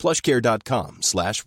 [0.00, 1.44] plushcare.com slash.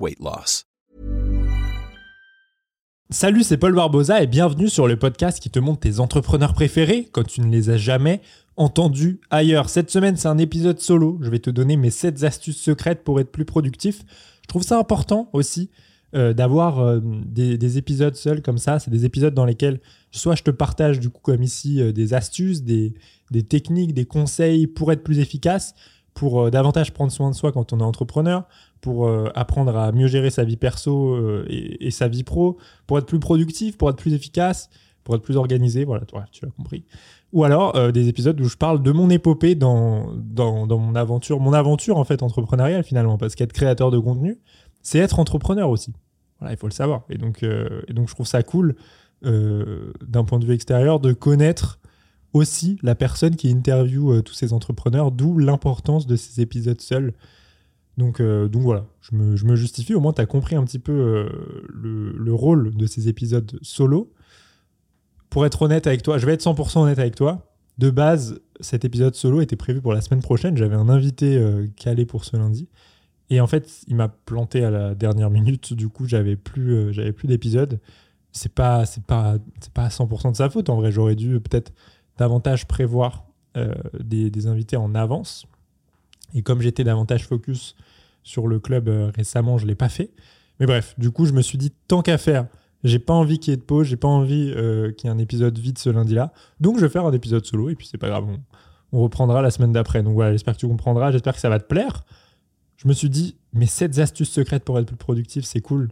[3.09, 7.09] Salut, c'est Paul Barbosa et bienvenue sur le podcast qui te montre tes entrepreneurs préférés
[7.11, 8.21] quand tu ne les as jamais
[8.55, 9.69] entendus ailleurs.
[9.69, 11.17] Cette semaine, c'est un épisode solo.
[11.23, 14.03] Je vais te donner mes 7 astuces secrètes pour être plus productif.
[14.43, 15.71] Je trouve ça important aussi
[16.13, 18.77] euh, d'avoir euh, des, des, épisodes seuls comme ça.
[18.77, 19.79] C'est des épisodes dans lesquels
[20.11, 22.93] soit je te partage du coup comme ici euh, des astuces, des,
[23.49, 25.73] techniques, des conseils pour être plus efficace,
[26.13, 28.43] pour davantage prendre soin de soi quand on est entrepreneur,
[28.81, 31.17] pour apprendre à mieux gérer sa vie perso
[31.47, 34.69] et, et, sa vie pro, pour être plus productif, pour être plus efficace,
[35.03, 35.85] pour être plus organisé.
[35.85, 36.83] Voilà, tu l'as compris.
[37.31, 41.39] Ou alors des épisodes où je parle de mon épopée dans, dans, dans mon aventure,
[41.39, 44.37] mon aventure en fait entrepreneuriale finalement, parce qu'être créateur de contenu,
[44.83, 45.93] c'est être entrepreneur aussi.
[46.39, 47.03] Voilà, il faut le savoir.
[47.09, 48.75] Et donc, euh, et donc je trouve ça cool,
[49.25, 51.79] euh, d'un point de vue extérieur, de connaître
[52.33, 57.13] aussi la personne qui interviewe euh, tous ces entrepreneurs, d'où l'importance de ces épisodes seuls.
[57.97, 61.29] Donc, donc voilà, je me, justifie, au moins tu as compris un petit peu
[61.69, 64.11] le, le, rôle de ces épisodes solo.
[65.29, 67.53] Pour être honnête avec toi, je vais être 100% honnête avec toi.
[67.77, 70.57] De base, cet épisode solo était prévu pour la semaine prochaine.
[70.57, 71.39] J'avais un invité
[71.75, 72.67] calé pour ce lundi.
[73.33, 75.73] Et en fait, il m'a planté à la dernière minute.
[75.73, 77.79] Du coup, j'avais plus, euh, j'avais plus d'épisode.
[78.31, 79.37] C'est pas, pas,
[79.73, 80.69] pas à 100% de sa faute.
[80.69, 81.73] En vrai, j'aurais dû peut-être
[82.17, 83.25] davantage prévoir
[83.57, 85.45] euh, des, invités en avance.
[86.33, 87.75] Et comme j'étais davantage focus
[88.23, 90.11] sur le club euh, récemment, je l'ai pas fait.
[90.59, 92.47] Mais bref, du coup, je me suis dit tant qu'à faire,
[92.83, 94.51] j'ai pas envie qu'il y ait de pause, j'ai pas envie
[94.97, 96.33] qu'il y ait un épisode vide ce lundi-là.
[96.59, 98.25] Donc, je vais faire un épisode solo et puis c'est pas grave.
[98.27, 98.39] On,
[98.91, 100.03] on reprendra la semaine d'après.
[100.03, 101.11] Donc voilà, j'espère que tu comprendras.
[101.11, 102.03] J'espère que ça va te plaire
[102.83, 105.89] je me suis dit, mais 7 astuces secrètes pour être plus productif, c'est cool.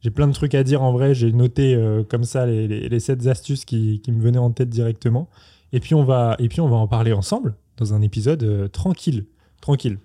[0.00, 1.14] J'ai plein de trucs à dire en vrai.
[1.14, 5.30] J'ai noté euh, comme ça les, les, 7 astuces qui, me venaient en tête directement.
[5.74, 8.68] Et puis, on va, et puis on va en parler ensemble dans un épisode euh,
[8.68, 9.26] tranquille.
[9.60, 9.98] Tranquille.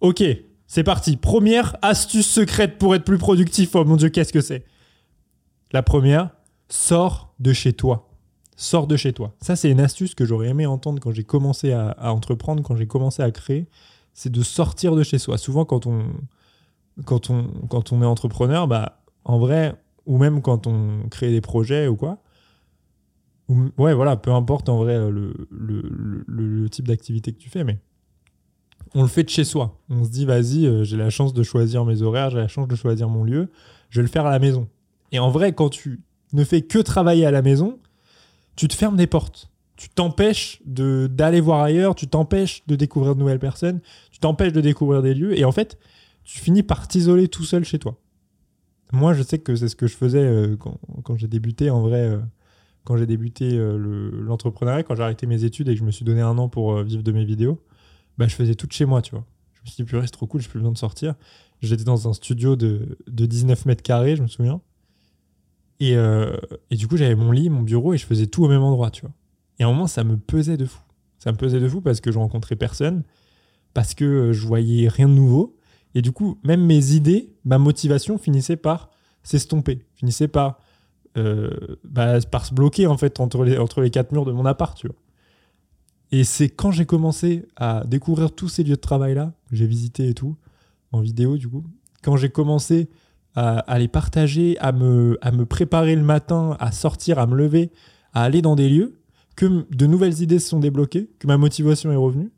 [0.00, 0.22] Ok,
[0.66, 1.16] c'est parti.
[1.16, 3.74] Première astuce secrète pour être plus productif.
[3.74, 4.64] Oh mon dieu, qu'est-ce que c'est?
[5.72, 6.30] La première,
[6.68, 8.10] sors de chez toi.
[8.56, 9.34] Sors de chez toi.
[9.40, 12.86] Ça, c'est une astuce que j'aurais aimé entendre quand j'ai commencé à entreprendre, quand j'ai
[12.86, 13.66] commencé à créer
[14.14, 15.36] c'est de sortir de chez soi.
[15.36, 16.04] Souvent, quand on,
[17.04, 19.74] quand on, quand on est entrepreneur, bah, en vrai,
[20.06, 22.18] ou même quand on crée des projets ou quoi,
[23.48, 27.78] ouais, voilà, peu importe en vrai le, type d'activité que tu fais, mais
[28.94, 29.80] on le fait de chez soi.
[29.90, 32.68] On se dit, vas-y, euh, j'ai la chance de choisir mes horaires, j'ai la chance
[32.68, 33.50] de choisir mon lieu,
[33.90, 34.68] je vais le faire à la maison.
[35.12, 36.00] Et en vrai, quand tu
[36.32, 37.78] ne fais que travailler à la maison,
[38.56, 43.20] tu te fermes des portes tu t'empêches d'aller voir ailleurs, tu t'empêches de découvrir de
[43.20, 43.80] nouvelles personnes,
[44.10, 45.78] tu t'empêches de découvrir des lieux, et en fait,
[46.22, 47.98] tu finis par t'isoler tout seul chez toi.
[48.92, 51.82] Moi, je sais que c'est ce que je faisais euh, quand, quand j'ai débuté, en
[51.82, 52.18] vrai, euh,
[52.84, 53.76] quand j'ai débuté euh,
[54.22, 56.82] l'entrepreneuriat, quand j'ai arrêté mes études et que je me suis donné un an pour
[56.82, 57.62] vivre de mes vidéos,
[58.18, 59.24] bah, je faisais tout chez moi, tu vois.
[59.54, 61.14] Je me suis dit, purée, c'est trop cool, j'ai plus besoin de sortir.
[61.62, 64.60] J'étais dans un studio de, de 19 mètres carrés, je me souviens.
[65.80, 65.94] Et,
[66.70, 68.90] et du coup, j'avais mon lit, mon bureau, et je faisais tout au même endroit,
[68.90, 69.14] tu vois.
[69.58, 70.80] Et à un moment, ça me pesait de fou.
[71.18, 73.02] Ça me pesait de fou parce que je rencontrais personne,
[73.72, 75.56] parce que euh, je voyais rien de nouveau.
[75.94, 78.90] Et du coup, même mes idées, ma motivation finissait par
[79.22, 80.58] s'estomper, finissait par,
[81.16, 81.50] euh,
[81.84, 84.80] bah, par se bloquer en fait entre les, entre les quatre murs de mon appart.
[86.12, 90.08] Et c'est quand j'ai commencé à découvrir tous ces lieux de travail-là, que j'ai visité
[90.08, 90.36] et tout,
[90.92, 91.64] en vidéo du coup,
[92.02, 92.88] quand j'ai commencé
[93.34, 97.34] à, à, les partager, à me, à me préparer le matin, à sortir, à me
[97.34, 97.72] lever,
[98.12, 99.00] à aller dans des lieux,
[99.36, 102.30] que de nouvelles idées se sont débloquées, que ma motivation est revenue.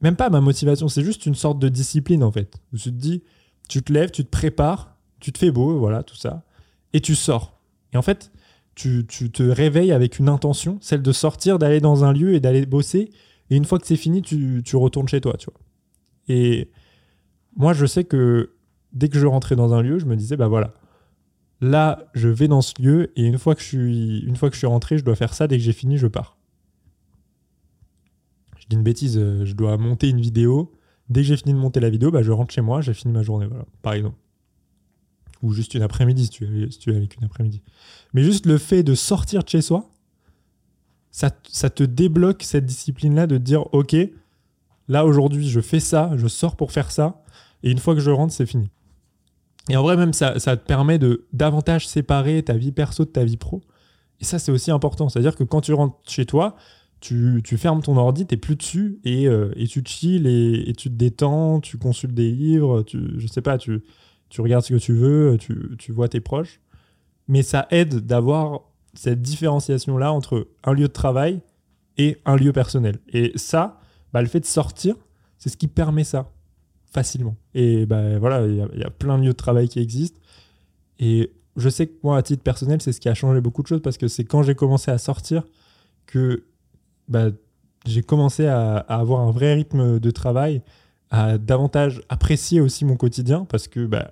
[0.00, 2.56] Même pas ma motivation, c'est juste une sorte de discipline en fait.
[2.72, 3.22] Où tu te dis,
[3.68, 6.44] tu te lèves, tu te prépares, tu te fais beau, voilà, tout ça,
[6.92, 7.51] et tu sors.
[7.92, 8.32] Et en fait,
[8.74, 12.64] tu, te réveilles avec une intention, celle de sortir, d'aller dans un lieu et d'aller
[12.66, 13.10] bosser.
[13.50, 15.36] Et une fois que c'est fini, tu, retournes chez toi.
[16.28, 16.70] Et
[17.56, 18.54] moi, je sais que
[18.92, 20.74] dès que je rentrais dans un lieu, je me disais, bah voilà,
[21.62, 24.54] Là, je vais dans ce lieu et une fois que je suis, une fois que
[24.56, 25.46] je suis rentré, je dois faire ça.
[25.46, 26.36] Dès que j'ai fini, je pars.
[28.58, 30.72] Je dis une bêtise, euh, je dois monter une vidéo.
[31.08, 33.12] Dès que j'ai fini de monter la vidéo, bah, je rentre chez moi, j'ai fini
[33.12, 33.46] ma journée,
[33.80, 34.16] par exemple.
[35.42, 37.62] Ou juste une après-midi, si tu, es avec une après-midi.
[38.14, 39.90] Mais juste le fait de sortir de chez soi,
[41.10, 43.96] ça, ça te débloque cette discipline-là de dire, OK,
[44.88, 47.22] là aujourd'hui, je fais ça, je sors pour faire ça,
[47.62, 48.70] et une fois que je rentre, c'est fini.
[49.68, 53.10] Et en vrai, même, ça, ça te permet de davantage séparer ta vie perso de
[53.10, 53.62] ta vie pro.
[54.20, 55.08] Et ça, c'est aussi important.
[55.08, 56.56] C'est-à-dire que quand tu rentres chez toi,
[57.00, 60.88] tu, fermes ton ordi, tu plus dessus et, euh, et tu chill et, et, tu
[60.88, 63.82] te détends, tu consultes des livres, tu, je sais pas, tu,
[64.32, 66.58] tu regardes ce que tu veux, tu, tu vois tes proches.
[67.28, 68.62] Mais ça aide d'avoir
[68.94, 71.42] cette différenciation-là entre un lieu de travail
[71.98, 72.98] et un lieu personnel.
[73.12, 73.78] Et ça,
[74.14, 74.96] bah, le fait de sortir,
[75.36, 76.30] c'est ce qui permet ça
[76.86, 77.36] facilement.
[77.52, 80.18] Et bah, voilà, il y, a plein de lieux de travail qui existent.
[80.98, 83.66] Et je sais que moi, à titre personnel, c'est ce qui a changé beaucoup de
[83.66, 85.42] choses parce que c'est quand j'ai commencé à sortir
[86.06, 86.44] que
[87.06, 87.26] bah,
[87.84, 90.62] j'ai commencé à, avoir un vrai rythme de travail,
[91.10, 94.10] à davantage apprécier aussi mon quotidien parce que bah,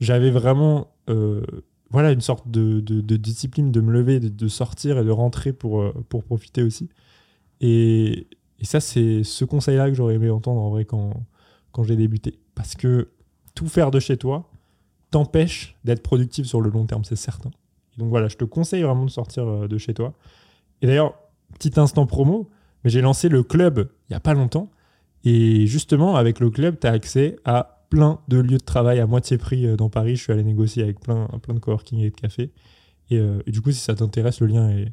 [0.00, 1.42] j'avais vraiment euh,
[1.90, 2.80] voilà, une sorte de,
[3.16, 6.88] discipline de me lever, de, sortir et de rentrer pour, euh, pour profiter aussi.
[7.60, 8.26] Et,
[8.58, 11.12] et ça, c'est ce conseil-là que j'aurais aimé entendre en vrai quand,
[11.72, 12.38] quand j'ai débuté.
[12.54, 13.08] Parce que
[13.54, 14.50] tout faire de chez toi
[15.10, 17.50] t'empêche d'être productif sur le long terme, c'est certain.
[17.96, 20.12] donc voilà, je te conseille vraiment de sortir euh, de chez toi.
[20.82, 21.14] Et d'ailleurs,
[21.58, 22.50] petit instant promo,
[22.82, 24.70] mais j'ai lancé le club il n'y a pas longtemps.
[25.24, 29.06] Et justement, avec le club, tu as accès à plein de lieux de travail à
[29.06, 30.16] moitié prix euh, dans Paris.
[30.16, 32.52] Je suis allé négocier avec plein, plein de coworking et de cafés.
[33.10, 34.92] Et, euh, du coup, si ça t'intéresse, le lien est,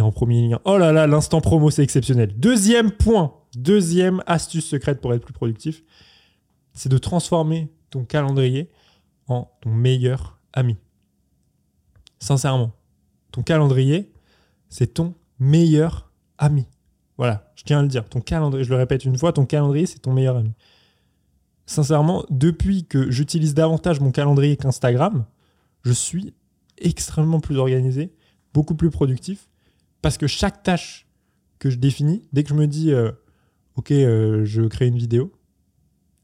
[0.00, 2.34] en premier lien, oh là là, l'instant promo, c'est exceptionnel.
[2.36, 5.84] Deuxième point, deuxième astuce secrète pour être plus productif,
[6.72, 8.70] c'est de transformer ton calendrier
[9.28, 10.76] en ton meilleur ami.
[12.18, 12.72] Sincèrement,
[13.30, 14.12] ton calendrier,
[14.68, 16.66] c'est ton meilleur ami.
[17.16, 18.08] Voilà, je tiens à le dire.
[18.08, 20.52] Ton calendrier, je le répète une fois, ton calendrier, c'est ton meilleur ami.
[21.66, 25.24] Sincèrement, depuis que j'utilise davantage mon calendrier qu'Instagram,
[25.82, 26.34] je suis
[26.78, 28.12] extrêmement plus organisé,
[28.52, 29.48] beaucoup plus productif
[30.02, 31.06] parce que chaque tâche
[31.58, 33.10] que je définis, dès que je me dis, euh,
[33.76, 35.32] OK, euh, je crée une vidéo,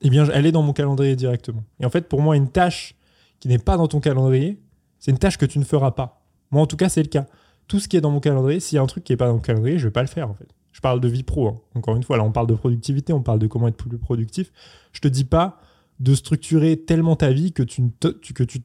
[0.02, 1.64] eh bien, elle est dans mon calendrier directement.
[1.78, 2.94] Et en fait, pour moi, une tâche
[3.38, 4.60] qui n'est pas dans ton calendrier,
[4.98, 6.22] c'est une tâche que tu ne feras pas.
[6.50, 7.26] Moi, en tout cas, c'est le cas.
[7.68, 9.28] Tout ce qui est dans mon calendrier, s'il y a un truc qui n'est pas
[9.28, 10.48] dans mon calendrier, je ne vais pas le faire, en fait.
[10.80, 11.46] Je parle de vie pro.
[11.46, 11.60] Hein.
[11.74, 14.50] Encore une fois, là, on parle de productivité, on parle de comment être plus productif.
[14.92, 15.60] Je te dis pas
[15.98, 17.82] de structurer tellement ta vie que tu,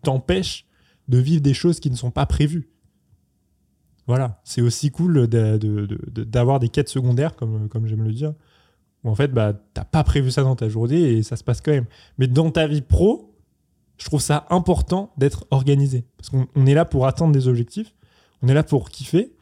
[0.01, 0.65] t'empêches
[1.09, 2.69] de vivre des choses qui ne sont pas prévues.
[4.07, 8.33] Voilà, c'est aussi cool d'avoir des quêtes secondaires, comme, comme j'aime le dire,
[9.03, 11.59] où en fait, bah, t'as pas prévu ça dans ta journée et ça se passe
[11.59, 11.88] quand même.
[12.17, 13.35] Mais dans ta vie pro,
[13.97, 16.06] je trouve ça important d'être organisé.
[16.15, 17.94] Parce qu'on est là pour atteindre des objectifs,
[18.41, 19.35] on est là pour kiffer,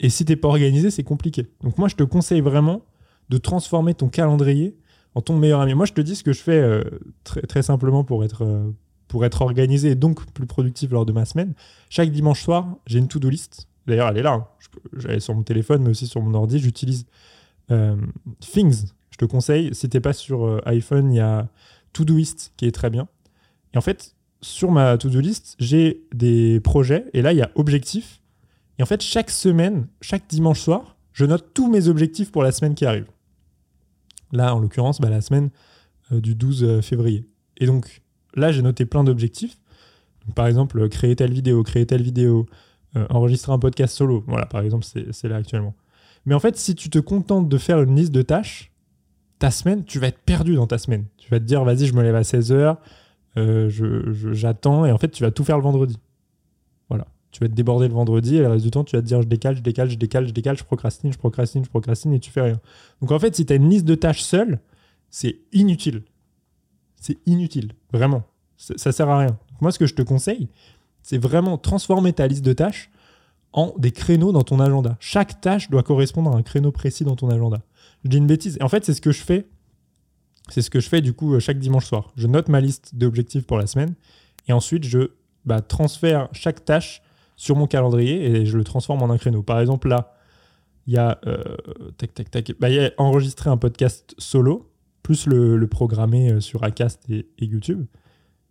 [0.00, 1.46] et si t'es pas organisé, c'est compliqué.
[1.62, 2.82] Donc moi, je te conseille vraiment
[3.28, 4.76] de transformer ton calendrier
[5.14, 5.74] en ton meilleur ami.
[5.74, 6.82] Moi, je te dis ce que je fais euh,
[7.24, 8.70] très, très simplement pour être, euh,
[9.08, 11.54] pour être organisé et donc plus productif lors de ma semaine.
[11.90, 14.32] Chaque dimanche soir, j'ai une to-do list D'ailleurs, elle est là.
[14.34, 14.46] Hein.
[14.98, 16.58] J'allais sur mon téléphone, mais aussi sur mon ordi.
[16.58, 17.06] J'utilise
[17.70, 17.96] euh,
[18.40, 18.88] Things.
[19.10, 19.74] Je te conseille.
[19.74, 21.48] Si t'es pas sur iPhone, il y a
[21.94, 23.08] Todoist qui est très bien.
[23.72, 27.06] Et en fait, sur ma to-do list, j'ai des projets.
[27.12, 28.17] Et là, il y a objectifs.
[28.78, 32.52] Et en fait, chaque semaine, chaque dimanche soir, je note tous mes objectifs pour la
[32.52, 33.06] semaine qui arrive.
[34.32, 35.50] Là, en l'occurrence, bah, la semaine
[36.12, 37.26] euh, du 12 février.
[37.56, 38.02] Et donc,
[38.34, 39.58] là, j'ai noté plein d'objectifs.
[40.34, 42.46] Par exemple, créer telle vidéo, créer telle vidéo,
[42.96, 44.24] euh, enregistrer un podcast solo.
[44.26, 45.74] Voilà, par exemple, c'est là actuellement.
[46.26, 48.70] Mais en fait, si tu te contentes de faire une liste de tâches,
[49.38, 51.04] ta semaine, tu vas être perdu dans ta semaine.
[51.16, 52.76] Tu vas te dire, vas-y, je me lève à 16h,
[53.36, 53.70] euh,
[54.32, 55.98] j'attends, et en fait, tu vas tout faire le vendredi.
[57.30, 59.20] Tu vas être débordé le vendredi, et le reste du temps, tu vas te dire,
[59.20, 62.20] je décale, je décale, je décale, je décale, je procrastine, je procrastine, je procrastine, et
[62.20, 62.60] tu fais rien.
[63.00, 64.60] Donc en fait, si tu as une liste de tâches seule,
[65.10, 66.02] c'est inutile.
[66.96, 68.24] C'est inutile, vraiment.
[68.56, 69.38] Ça sert à rien.
[69.60, 70.48] moi, ce que je te conseille,
[71.02, 72.90] c'est vraiment transformer ta liste de tâches
[73.52, 74.96] en des créneaux dans ton agenda.
[75.00, 77.62] Chaque tâche doit correspondre à un créneau précis dans ton agenda.
[78.04, 78.58] Je dis une bêtise.
[78.60, 79.46] en fait, c'est ce que je fais.
[80.48, 82.12] C'est ce que je fais du coup euh, chaque dimanche soir.
[82.16, 83.94] Je note ma liste d'objectifs pour la semaine
[84.48, 85.10] et ensuite je
[85.44, 87.02] bah, transfère chaque tâche
[87.38, 89.42] sur mon calendrier et je le transforme en un créneau.
[89.42, 90.12] Par exemple, là,
[90.86, 91.42] il y a, euh,
[91.96, 94.70] tac, tac, bah, y a enregistré un podcast solo,
[95.02, 97.86] plus le, programmer euh, sur Acast et, YouTube.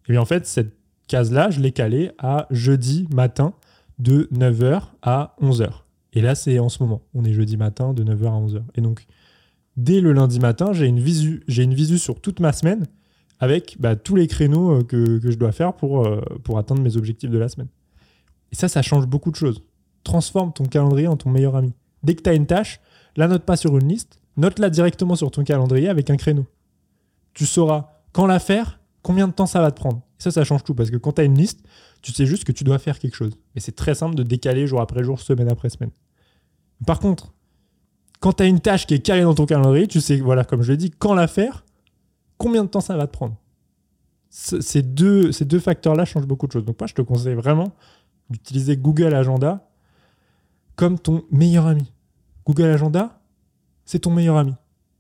[0.08, 0.74] Et bien en fait, cette
[1.08, 3.54] case-là, je l'ai calé à jeudi matin
[4.00, 5.68] de 9h à 11h.
[6.14, 7.02] Et là, c'est en ce moment.
[7.14, 8.62] On est jeudi matin de 9h à 11h.
[8.76, 9.06] Et donc,
[9.76, 12.86] dès le lundi matin, j'ai une visu, une visu sur toute ma semaine
[13.40, 16.10] avec bah, tous les créneaux euh, que, je dois faire pour,
[16.44, 17.68] pour atteindre mes objectifs de la semaine.
[18.52, 19.64] Et ça, ça change beaucoup de choses.
[20.04, 21.74] Transforme ton calendrier en ton meilleur ami.
[22.04, 22.80] Dès que tu as une tâche,
[23.16, 26.46] la note pas sur une liste, note-la directement sur ton calendrier avec un créneau.
[27.34, 30.02] Tu sauras quand la faire, combien de temps ça va te prendre.
[30.20, 31.64] Et ça, ça change tout parce que quand tu as une liste,
[32.02, 33.34] tu sais juste que tu dois faire quelque chose.
[33.56, 35.92] Et c'est très simple de décaler jour après jour, semaine après semaine.
[36.86, 37.34] Par contre,
[38.20, 40.62] quand tu as une tâche qui est calée dans ton calendrier, tu sais, voilà, comme
[40.62, 41.66] je l'ai dit, quand la faire,
[42.38, 43.36] combien de temps ça va te prendre.
[44.30, 46.66] ces deux, ces deux facteurs-là changent beaucoup de choses.
[46.66, 47.74] Donc moi, je te conseille vraiment
[48.30, 49.68] d'utiliser Google Agenda
[50.76, 51.92] comme ton meilleur ami.
[52.46, 53.20] Google Agenda,
[53.86, 54.54] c'est ton meilleur ami.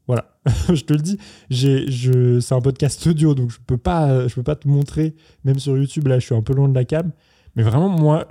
[0.07, 0.38] Voilà,
[0.74, 1.17] je te le dis,
[1.50, 6.07] je, c'est un podcast audio, donc je peux peux pas te montrer, même sur YouTube,
[6.07, 7.12] là, je suis un peu loin de la cam.
[7.55, 8.25] Mais vraiment, moi,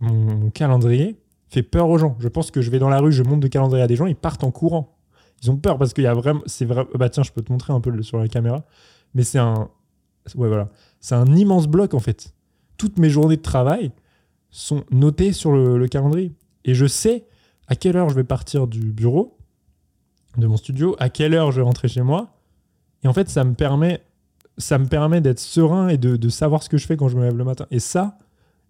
[0.00, 1.16] mon, calendrier
[1.48, 2.16] fait peur aux gens.
[2.20, 4.06] Je pense que je vais dans la rue, je monte de calendrier à des gens,
[4.06, 4.96] ils partent en courant.
[5.42, 6.86] Ils ont peur parce qu'il y a vraiment, c'est vrai.
[6.94, 8.64] Bah tiens, je peux te montrer un peu sur la caméra,
[9.14, 9.68] mais c'est un,
[10.36, 10.68] ouais voilà,
[11.00, 12.32] c'est un immense bloc en fait.
[12.76, 13.90] Toutes mes journées de travail
[14.50, 16.32] sont notées sur le calendrier
[16.64, 17.26] et je sais
[17.68, 19.38] à quelle heure je vais partir du bureau
[20.36, 22.36] de mon studio, à quelle heure je vais rentrer chez moi.
[23.02, 24.02] Et en fait, ça me permet,
[24.58, 27.22] ça me permet d'être serein et de, savoir ce que je fais quand je me
[27.22, 27.66] lève le matin.
[27.70, 28.18] Et ça,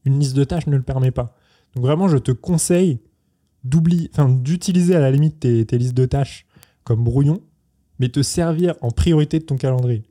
[0.04, 1.37] une liste de tâches ne le permet pas.
[1.75, 3.00] Donc vraiment, je te conseille
[3.64, 6.46] d'utiliser à la limite tes, listes de tâches
[6.84, 7.42] comme brouillon,
[7.99, 10.04] mais te servir en priorité de ton calendrier.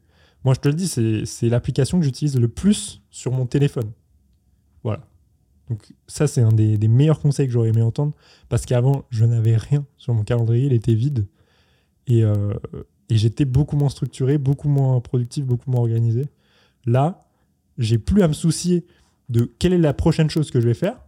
[0.45, 3.91] Moi, je te le dis, c'est l'application que j'utilise le plus sur mon téléphone.
[4.83, 5.01] Voilà.
[5.69, 8.13] Donc ça, c'est un des, meilleurs conseils que j'aurais aimé entendre,
[8.49, 11.27] parce qu'avant, je n'avais rien sur mon calendrier, il était vide.
[12.09, 12.53] Euh,
[13.09, 16.25] et, j'étais beaucoup moins structuré, beaucoup moins productif, beaucoup moins organisé.
[16.85, 17.19] Là,
[17.77, 18.85] j'ai plus à me soucier
[19.29, 20.99] de quelle est la prochaine chose que je vais faire.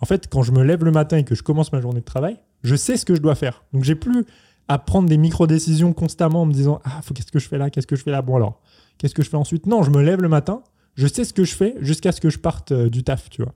[0.00, 2.04] En fait, quand je me lève le matin et que je commence ma journée de
[2.04, 3.64] travail, je sais ce que je dois faire.
[3.72, 4.24] Donc j'ai plus
[4.68, 7.68] à prendre des micro-décisions constamment en me disant Ah, qu'est-ce que je fais là?
[7.68, 8.60] Qu'est-ce que je fais là Bon alors,
[8.96, 9.66] qu'est-ce que je fais ensuite?
[9.66, 10.62] Non, je me lève le matin,
[10.94, 13.42] je sais ce que je fais jusqu'à ce que je parte euh, du taf, tu
[13.42, 13.54] vois.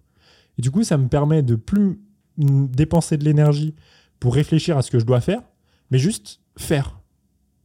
[0.58, 2.00] Et du coup, ça me permet de plus
[2.36, 3.74] dépenser de l'énergie
[4.20, 5.42] pour réfléchir à ce que je dois faire,
[5.90, 7.00] mais juste faire.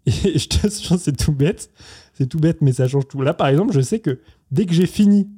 [0.06, 1.70] Et je te c'est tout bête.
[2.14, 3.22] C'est tout bête, mais ça change tout.
[3.22, 4.20] Là, par exemple, je sais que
[4.52, 5.30] dès que j'ai fini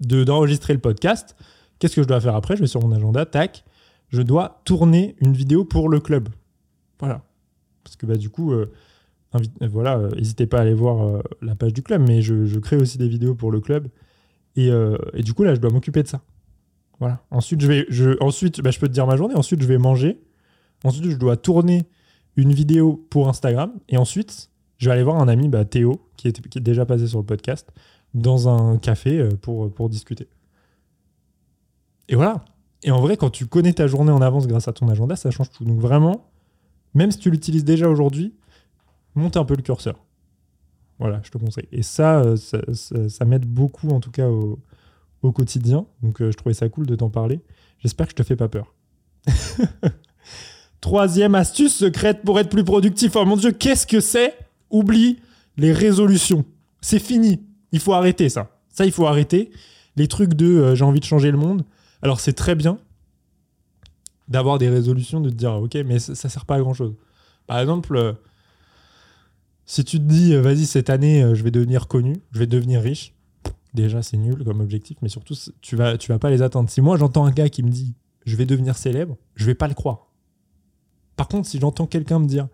[0.00, 1.36] d'enregistrer le podcast,
[1.78, 2.56] qu'est-ce que je dois faire après?
[2.56, 3.64] Je vais sur mon agenda, tac,
[4.08, 6.28] je dois tourner une vidéo pour le club.
[7.00, 7.22] Voilà.
[7.84, 8.70] Parce que bah, du coup, euh,
[9.60, 12.76] voilà, euh, n'hésitez pas à aller voir euh, la page du club, mais je, crée
[12.76, 13.88] aussi des vidéos pour le club.
[14.56, 14.70] Et,
[15.12, 16.22] et du coup, là, je dois m'occuper de ça.
[16.98, 17.22] Voilà.
[17.30, 19.34] Ensuite, je, vais, je, ensuite bah, je peux te dire ma journée.
[19.34, 20.20] Ensuite, je vais manger.
[20.84, 21.86] Ensuite, je dois tourner
[22.36, 23.72] une vidéo pour Instagram.
[23.88, 27.18] Et ensuite, je vais aller voir un ami, bah, Théo, qui est déjà passé sur
[27.18, 27.70] le podcast,
[28.14, 30.28] dans un café euh, pour, pour discuter.
[32.08, 32.44] Et voilà.
[32.82, 35.30] Et en vrai, quand tu connais ta journée en avance grâce à ton agenda, ça
[35.30, 35.64] change tout.
[35.64, 36.30] Donc vraiment,
[36.94, 38.34] même si tu l'utilises déjà aujourd'hui,
[39.14, 40.05] monte un peu le curseur.
[40.98, 41.68] Voilà, je te conseille.
[41.72, 42.58] Et ça, euh, ça,
[43.08, 44.58] ça, m'aide beaucoup, en tout cas, au,
[45.34, 45.86] quotidien.
[46.04, 47.40] Donc euh, je trouvais ça cool de t'en parler.
[47.80, 48.72] J'espère que je te fais pas peur.
[50.80, 53.16] Troisième astuce secrète pour être plus productif.
[53.16, 54.38] Oh mon Dieu, qu'est-ce que c'est?
[54.70, 55.18] Oublie
[55.56, 56.44] les résolutions.
[56.80, 57.42] C'est fini.
[57.72, 58.56] Il faut arrêter ça.
[58.68, 59.50] Ça, il faut arrêter.
[59.96, 61.64] Les trucs de euh, j'ai envie de changer le monde.
[62.02, 62.78] Alors, c'est très bien
[64.28, 66.94] d'avoir des résolutions, de te dire ok, mais ça, ne sert pas à grand chose.
[67.48, 68.16] Par exemple,
[69.66, 72.80] si tu te dis euh, vas-y, cette année, je vais devenir connu, je vais devenir
[72.80, 73.14] riche,
[73.74, 76.70] déjà, c'est nul comme objectif, mais surtout, tu vas, tu vas pas les atteindre.
[76.70, 77.94] Si moi, j'entends un gars qui me dit
[78.24, 80.10] je vais devenir célèbre, je vais pas le croire.
[81.16, 82.48] Par contre, si j'entends quelqu'un me dire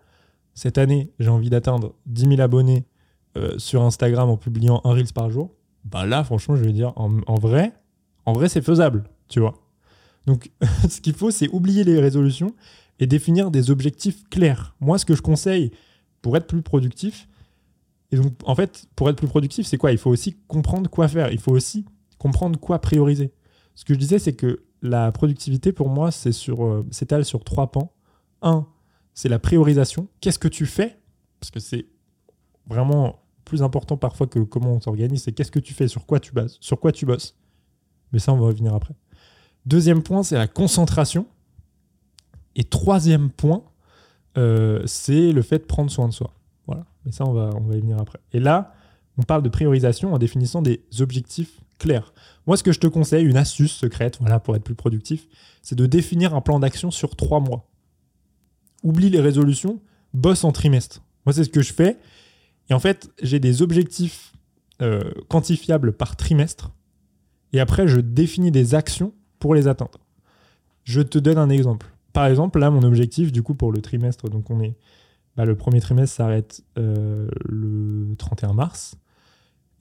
[0.53, 2.85] cette année, j'ai envie d'atteindre 10 000 abonnés
[3.37, 6.93] euh, sur Instagram en publiant un Reels par jour, bah là, franchement, je vais dire
[6.95, 7.73] en, vrai,
[8.25, 9.55] en vrai, c'est faisable, tu vois.
[10.27, 10.51] Donc,
[10.89, 12.53] ce qu'il faut, c'est oublier les résolutions
[12.99, 14.75] et définir des objectifs clairs.
[14.79, 15.71] Moi, ce que je conseille
[16.23, 17.27] pour être plus productif,
[18.13, 19.91] et donc, en fait, pour être plus productif, c'est quoi?
[19.91, 21.31] Il faut aussi comprendre quoi faire.
[21.31, 21.83] Il faut aussi
[22.19, 23.33] comprendre quoi prioriser.
[23.73, 27.43] Ce que je disais, c'est que la productivité, pour moi, c'est sur, euh, s'étale sur
[27.43, 27.91] trois pans.
[28.43, 28.67] Un,
[29.15, 30.07] c'est la priorisation.
[30.21, 30.99] Qu'est-ce que tu fais?
[31.39, 31.87] Parce que c'est
[32.67, 35.23] vraiment plus important parfois que comment on s'organise.
[35.23, 37.35] C'est qu'est-ce que tu fais, sur quoi tu bases, sur quoi tu bosses?
[38.11, 38.93] Mais ça, on va revenir après.
[39.65, 41.25] Deuxième point, c'est la concentration.
[42.55, 43.63] Et troisième point,
[44.37, 46.33] euh, c'est le fait de prendre soin de soi.
[46.67, 46.85] Voilà.
[47.05, 48.19] Mais ça, on va, on va y venir après.
[48.31, 48.73] Et là,
[49.17, 52.13] on parle de priorisation en définissant des objectifs clairs.
[52.47, 55.27] Moi, ce que je te conseille, une astuce secrète, voilà, pour être plus productif,
[55.61, 57.67] c'est de définir un plan d'action sur trois mois
[58.83, 59.79] oublie les résolutions,
[60.13, 61.01] bosse en trimestre.
[61.25, 61.97] Moi, c'est ce que je fais.
[62.69, 64.33] Et en fait, j'ai des objectifs
[64.81, 66.71] euh, quantifiables par trimestre.
[67.53, 69.99] Et après, je définis des actions pour les atteindre.
[70.83, 71.92] Je te donne un exemple.
[72.13, 74.75] Par exemple, là, mon objectif, du coup, pour le trimestre, donc on est.
[75.35, 78.95] Bah, le premier trimestre s'arrête euh, le 31 mars.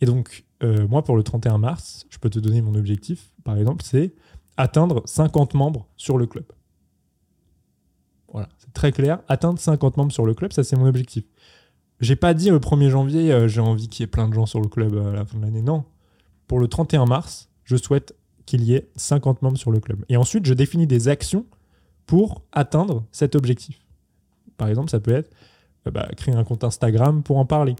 [0.00, 3.58] Et donc, euh, moi, pour le 31 mars, je peux te donner mon objectif, par
[3.58, 4.14] exemple, c'est
[4.56, 6.46] atteindre 50 membres sur le club.
[8.32, 9.20] Voilà, c'est très clair.
[9.28, 11.24] Atteindre 50 membres sur le club, ça c'est mon objectif.
[12.00, 14.46] J'ai pas dit le 1er janvier, euh, j'ai envie qu'il y ait plein de gens
[14.46, 15.62] sur le club à la fin de l'année.
[15.62, 15.84] Non.
[16.48, 20.04] Pour le 31 mars, je souhaite qu'il y ait 50 membres sur le club.
[20.08, 21.46] Et ensuite, je définis des actions
[22.06, 23.84] pour atteindre cet objectif.
[24.56, 25.30] Par exemple, ça peut être
[25.86, 27.76] euh, bah, créer un compte Instagram pour en parler.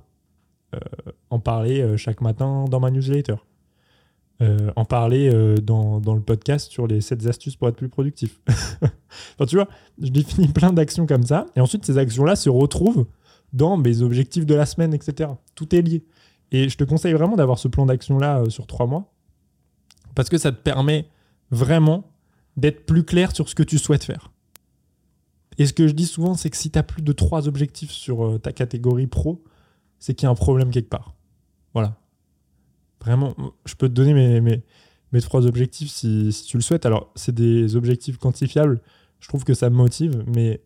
[1.28, 3.36] en parler chaque matin dans ma newsletter.
[4.40, 5.30] en parler
[5.62, 8.40] dans, le podcast sur les 7 astuces pour être plus productif.
[8.82, 9.68] enfin, tu vois,
[10.00, 11.46] je définis plein d'actions comme ça.
[11.56, 13.06] Et ensuite, ces actions-là se retrouvent
[13.52, 15.30] dans mes objectifs de la semaine, etc.
[15.54, 16.04] Tout est lié.
[16.52, 19.12] Et je te conseille vraiment d'avoir ce plan d'action-là sur trois mois.
[20.14, 21.08] Parce que ça te permet
[21.50, 22.11] vraiment
[22.56, 24.32] d'être plus clair sur ce que tu souhaites faire.
[25.58, 27.90] Et ce que je dis souvent, c'est que si tu as plus de trois objectifs
[27.90, 29.44] sur euh, ta catégorie pro,
[29.98, 31.14] c'est qu'il y a un problème quelque part.
[31.74, 31.96] Voilà.
[33.00, 33.34] Vraiment,
[33.66, 36.86] je peux te donner mes, trois objectifs si, tu le souhaites.
[36.86, 38.80] Alors, c'est des objectifs quantifiables.
[39.20, 40.62] Je trouve que ça me motive, mais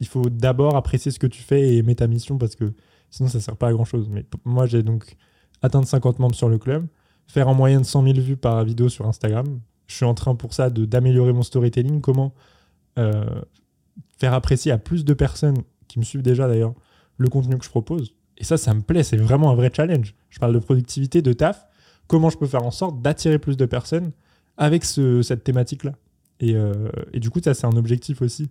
[0.00, 2.72] il faut d'abord apprécier ce que tu fais et aimer ta mission parce que
[3.10, 4.08] sinon, ça ne sert pas à grand chose.
[4.10, 5.16] Mais moi, j'ai donc
[5.62, 6.86] atteint 50 membres sur le club,
[7.26, 9.60] faire en moyenne 100 000 vues par vidéo sur Instagram.
[9.88, 12.00] Je suis en train pour ça d'améliorer mon storytelling.
[12.00, 12.34] Comment
[12.98, 13.24] euh,
[14.18, 16.74] faire apprécier à plus de personnes qui me suivent déjà d'ailleurs
[17.16, 18.14] le contenu que je propose.
[18.36, 20.14] Et ça, ça me plaît, c'est vraiment un vrai challenge.
[20.28, 21.66] Je parle de productivité, de taf.
[22.06, 24.12] Comment je peux faire en sorte d'attirer plus de personnes
[24.56, 25.94] avec cette thématique-là?
[26.42, 28.50] Euh, et, du coup, ça, c'est un objectif aussi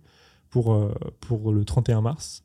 [0.50, 2.44] pour, euh, pour le 31 mars.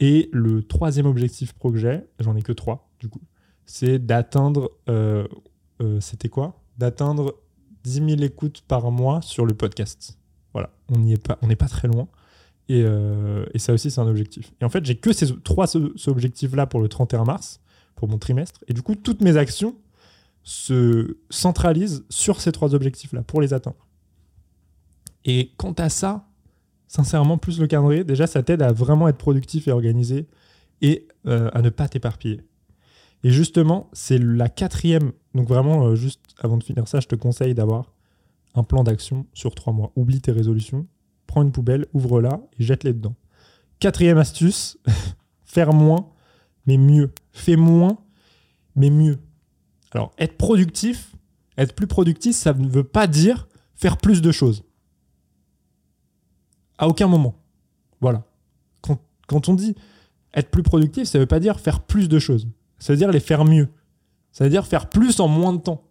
[0.00, 3.20] Et le troisième objectif pro que j'ai, j'en ai que trois du coup,
[3.66, 4.70] c'est d'atteindre,
[6.00, 6.62] c'était quoi?
[6.78, 7.34] D'atteindre
[7.86, 10.18] 10 000 écoutes par mois sur le podcast.
[10.52, 12.08] Voilà, on n'est pas, n'est pas très loin.
[12.70, 14.52] Euh, et, ça aussi, c'est un objectif.
[14.60, 17.60] Et en fait, j'ai que ces trois objectifs-là pour le 31 mars,
[17.94, 18.64] pour mon trimestre.
[18.66, 19.76] Et du coup, toutes mes actions
[20.42, 23.86] se centralisent sur ces trois objectifs-là pour les atteindre.
[25.24, 26.26] Et quant à ça,
[26.88, 30.26] sincèrement, plus le calendrier, déjà, ça t'aide à vraiment être productif et organisé
[30.82, 32.42] et euh, à ne pas t'éparpiller.
[33.24, 35.12] Et justement, c'est la quatrième.
[35.34, 37.92] Donc vraiment, euh, juste avant de finir ça, je te conseille d'avoir
[38.54, 39.92] un plan d'action sur trois mois.
[39.96, 40.86] Oublie tes résolutions
[41.26, 43.14] prends une poubelle, ouvre-la et jette-les dedans.
[43.78, 44.78] Quatrième astuce,
[45.44, 46.08] faire moins,
[46.66, 47.12] mais mieux.
[47.32, 47.98] Fais moins,
[48.74, 49.18] mais mieux.
[49.90, 51.14] Alors, être productif,
[51.58, 54.64] être plus productif, ça ne veut pas dire faire plus de choses.
[56.78, 57.34] À aucun moment.
[58.00, 58.24] Voilà.
[58.80, 59.74] Quand, quand on dit
[60.32, 62.48] être plus productif, ça ne veut pas dire faire plus de choses.
[62.78, 63.68] Ça veut dire les faire mieux.
[64.32, 65.82] Ça veut dire faire plus en moins de temps.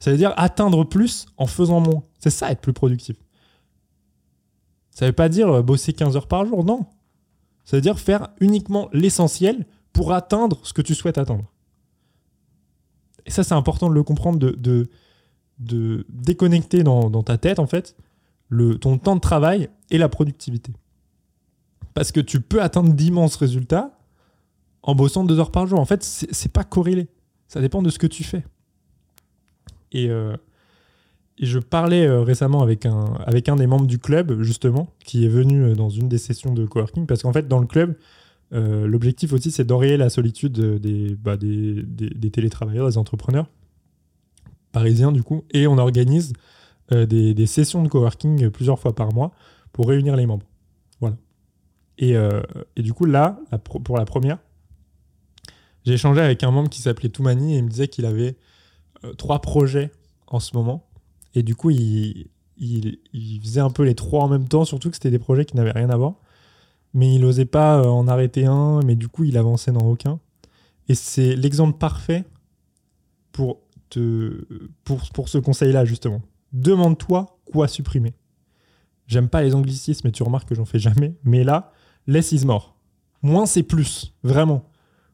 [0.00, 2.02] Ça veut dire atteindre plus en faisant moins.
[2.18, 3.16] C'est ça être plus productif.
[4.90, 6.86] Ça ne veut pas dire euh, bosser 15 heures par jour, non.
[7.64, 11.44] Ça veut dire faire uniquement l'essentiel pour atteindre ce que tu souhaites atteindre.
[13.26, 14.90] Et ça, c'est important de le comprendre, de,
[15.58, 17.96] de, déconnecter dans, ta tête, en fait,
[18.48, 20.72] le, ton temps de travail et la productivité.
[21.94, 23.96] Parce que tu peux atteindre d'immenses résultats
[24.82, 25.78] en bossant deux heures par jour.
[25.78, 27.08] En fait, c'est pas corrélé.
[27.48, 28.44] Ça dépend de ce que tu fais.
[29.92, 30.36] Et, euh,
[31.40, 35.28] je parlais euh, récemment avec un, avec un des membres du club, justement, qui est
[35.28, 37.96] venu euh, dans une des sessions de coworking, parce qu'en fait, dans le club,
[38.54, 43.48] l'objectif aussi, c'est d'enrayer la solitude des, bah, des, des, télétravailleurs, des entrepreneurs
[44.72, 46.34] parisiens, du coup, et on organise
[46.90, 49.32] des, des, sessions de coworking plusieurs fois par mois
[49.72, 50.44] pour réunir les membres.
[51.00, 51.16] Voilà.
[51.96, 52.12] Et,
[52.76, 54.36] et du coup, là, pour la première,
[55.84, 58.36] j'ai échangé avec un membre qui s'appelait Toumani et il me disait qu'il avait
[59.16, 59.90] trois projets
[60.26, 60.86] en ce moment
[61.34, 62.26] et du coup, il,
[62.58, 65.56] il, faisait un peu les trois en même temps, surtout que c'était des projets qui
[65.56, 66.14] n'avaient rien à voir.
[66.94, 70.20] Mais il n'osait pas euh, en arrêter un, mais du coup, il avançait dans aucun.
[70.88, 72.24] Et c'est l'exemple parfait
[73.32, 74.46] pour, te,
[74.84, 76.20] pour, pour ce conseil-là, justement.
[76.52, 78.12] Demande-toi quoi supprimer.
[79.06, 81.14] J'aime pas les anglicismes, mais tu remarques que j'en fais jamais.
[81.24, 81.72] Mais là,
[82.06, 82.76] less is more.
[83.22, 84.68] Moins c'est plus, vraiment.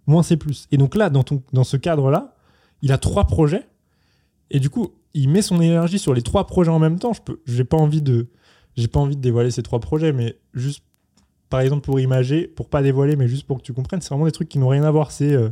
[0.08, 0.66] Moins c'est plus.
[0.72, 2.34] Et donc là, dans, ce cadre-là,
[2.80, 3.68] il a trois projets.
[4.50, 7.12] Et du coup, il met son énergie sur les trois projets en même temps.
[7.12, 8.28] Je peux, j'ai pas envie de,
[8.90, 10.82] pas envie de dévoiler ces trois projets, mais juste,
[11.50, 14.24] par exemple, pour imager, pour pas dévoiler, mais juste pour que tu comprennes, c'est vraiment
[14.24, 15.12] des trucs qui n'ont rien à voir.
[15.12, 15.50] C'est euh,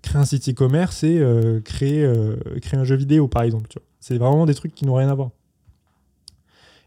[0.00, 3.68] créer un site e-commerce et euh, créer, euh, créer un jeu vidéo, par exemple.
[4.00, 5.28] C'est vraiment des trucs qui n'ont rien à voir.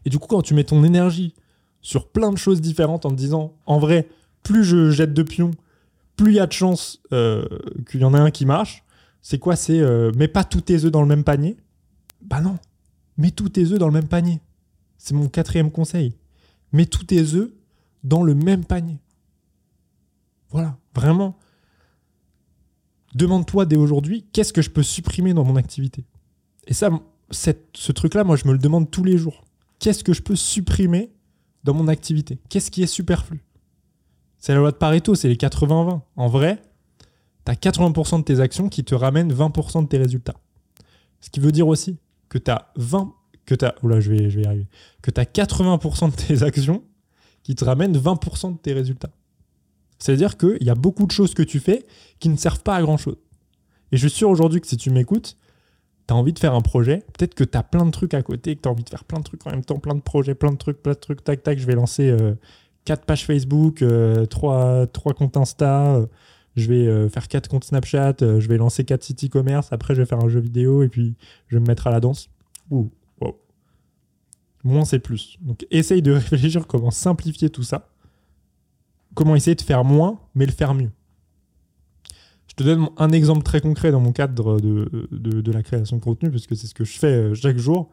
[0.04, 1.32] Et du coup, quand tu mets ton énergie
[1.80, 4.08] sur plein de choses différentes en te disant, en vrai,
[4.42, 5.52] plus je jette de pions,
[6.16, 8.84] plus il y a de chances qu'il y en ait un qui marche,
[9.28, 11.56] c'est quoi C'est euh, mets pas tous tes œufs dans le même panier.
[12.22, 12.60] Bah non,
[13.16, 14.40] mets tous tes œufs dans le même panier.
[14.98, 16.14] C'est mon quatrième conseil.
[16.70, 17.50] Mets tous tes œufs
[18.04, 19.00] dans le même panier.
[20.50, 21.36] Voilà, vraiment.
[23.16, 26.04] Demande-toi dès aujourd'hui, qu'est-ce que je peux supprimer dans mon activité?
[26.68, 26.90] Et ça,
[27.32, 29.44] ce truc-là, moi, je me le demande tous les jours.
[29.80, 31.10] Qu'est-ce que je peux supprimer
[31.64, 32.38] dans mon activité?
[32.48, 33.42] Qu'est-ce qui est superflu?
[34.46, 36.02] C'est la loi de Pareto, c'est les 80-20.
[36.14, 36.62] En vrai,
[37.44, 40.36] tu as 80% de tes actions qui te ramènent 20% de tes résultats.
[41.20, 43.12] Ce qui veut dire aussi que tu as 20
[43.44, 44.68] que tu as je vais je vais y arriver.
[45.02, 46.84] Que tu as 80% de tes actions
[47.42, 49.10] qui te ramènent 20% de tes résultats.
[49.98, 51.84] C'est-à-dire qu'il y a beaucoup de choses que tu fais
[52.20, 53.18] qui ne servent pas à grand-chose.
[53.90, 55.36] Et je suis sûr aujourd'hui que si tu m'écoutes,
[56.06, 58.22] tu as envie de faire un projet, peut-être que tu as plein de trucs à
[58.22, 60.02] côté, que tu as envie de faire plein de trucs en même temps, plein de
[60.02, 62.36] projets, plein de trucs, plein de trucs, tac, tac, je vais lancer euh,
[62.86, 66.06] quatre pages Facebook, euh, trois, trois comptes Insta, euh,
[66.56, 70.06] je vais faire quatre comptes Snapchat, je vais lancer quatre sites e-commerce, après je vais
[70.06, 71.14] faire un jeu vidéo et puis
[71.48, 72.30] je vais me mettre à la danse.
[72.70, 73.38] Ouh, wow.
[74.64, 75.36] Moins c'est plus.
[75.42, 77.90] Donc essaye de réfléchir comment simplifier tout ça,
[79.14, 80.90] comment essayer de faire moins, mais le faire mieux.
[82.48, 86.02] Je te donne un exemple très concret dans mon cadre de, de, la création de
[86.02, 87.90] contenu, puisque c'est ce que je fais chaque jour.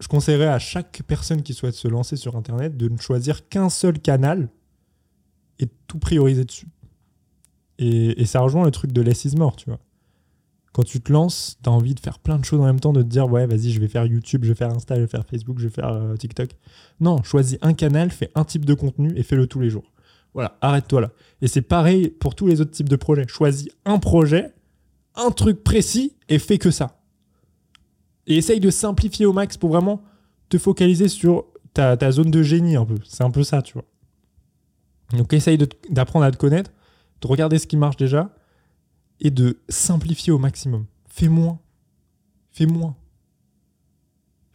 [0.00, 3.70] Je conseillerais à chaque personne qui souhaite se lancer sur Internet de ne choisir qu'un
[3.70, 4.48] seul canal
[5.58, 6.68] et tout prioriser dessus.
[7.78, 9.78] Et, ça rejoint le truc de less is more, tu vois.
[10.72, 12.92] Quand tu te lances, tu as envie de faire plein de choses en même temps,
[12.92, 15.06] de te dire, ouais, vas-y, je vais faire YouTube, je vais faire Insta, je vais
[15.06, 16.50] faire Facebook, je vais faire euh, TikTok.
[17.00, 19.92] Non, choisis un canal, fais un type de contenu et fais-le tous les jours.
[20.34, 21.12] Voilà, arrête-toi là.
[21.40, 23.26] Et c'est pareil pour tous les autres types de projets.
[23.26, 24.52] Choisis un projet,
[25.14, 26.95] un truc précis et fais que ça.
[28.26, 30.02] Et essaye de simplifier au max pour vraiment
[30.48, 32.96] te focaliser sur ta, zone de génie un peu.
[33.04, 33.84] C'est un peu ça, tu vois.
[35.12, 35.58] Donc essaye
[35.90, 36.72] d'apprendre à te connaître,
[37.20, 38.34] de regarder ce qui marche déjà
[39.20, 40.86] et de simplifier au maximum.
[41.08, 41.60] Fais moins.
[42.50, 42.96] Fais moins.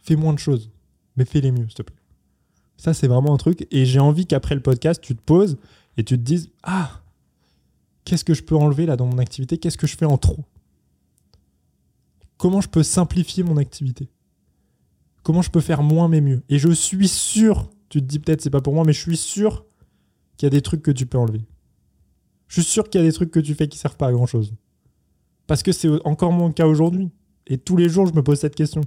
[0.00, 0.70] Fais moins de choses.
[1.16, 1.96] Mais fais-les mieux, s'il te plaît.
[2.76, 3.66] Ça, c'est vraiment un truc.
[3.70, 5.56] Et j'ai envie qu'après le podcast, tu te poses
[5.96, 7.02] et tu te dises Ah,
[8.04, 9.58] qu'est-ce que je peux enlever là dans mon activité?
[9.58, 10.44] Qu'est-ce que je fais en trop?
[12.42, 14.08] Comment je peux simplifier mon activité?
[15.22, 16.42] Comment je peux faire moins mais mieux?
[16.48, 19.16] Et je suis sûr, tu te dis peut-être c'est pas pour moi, mais je suis
[19.16, 19.64] sûr
[20.36, 21.46] qu'il y a des trucs que tu peux enlever.
[22.48, 24.12] Je suis sûr qu'il y a des trucs que tu fais qui servent pas à
[24.12, 24.54] grand chose.
[25.46, 27.12] Parce que c'est encore mon cas aujourd'hui.
[27.46, 28.80] Et tous les jours, je me pose cette question.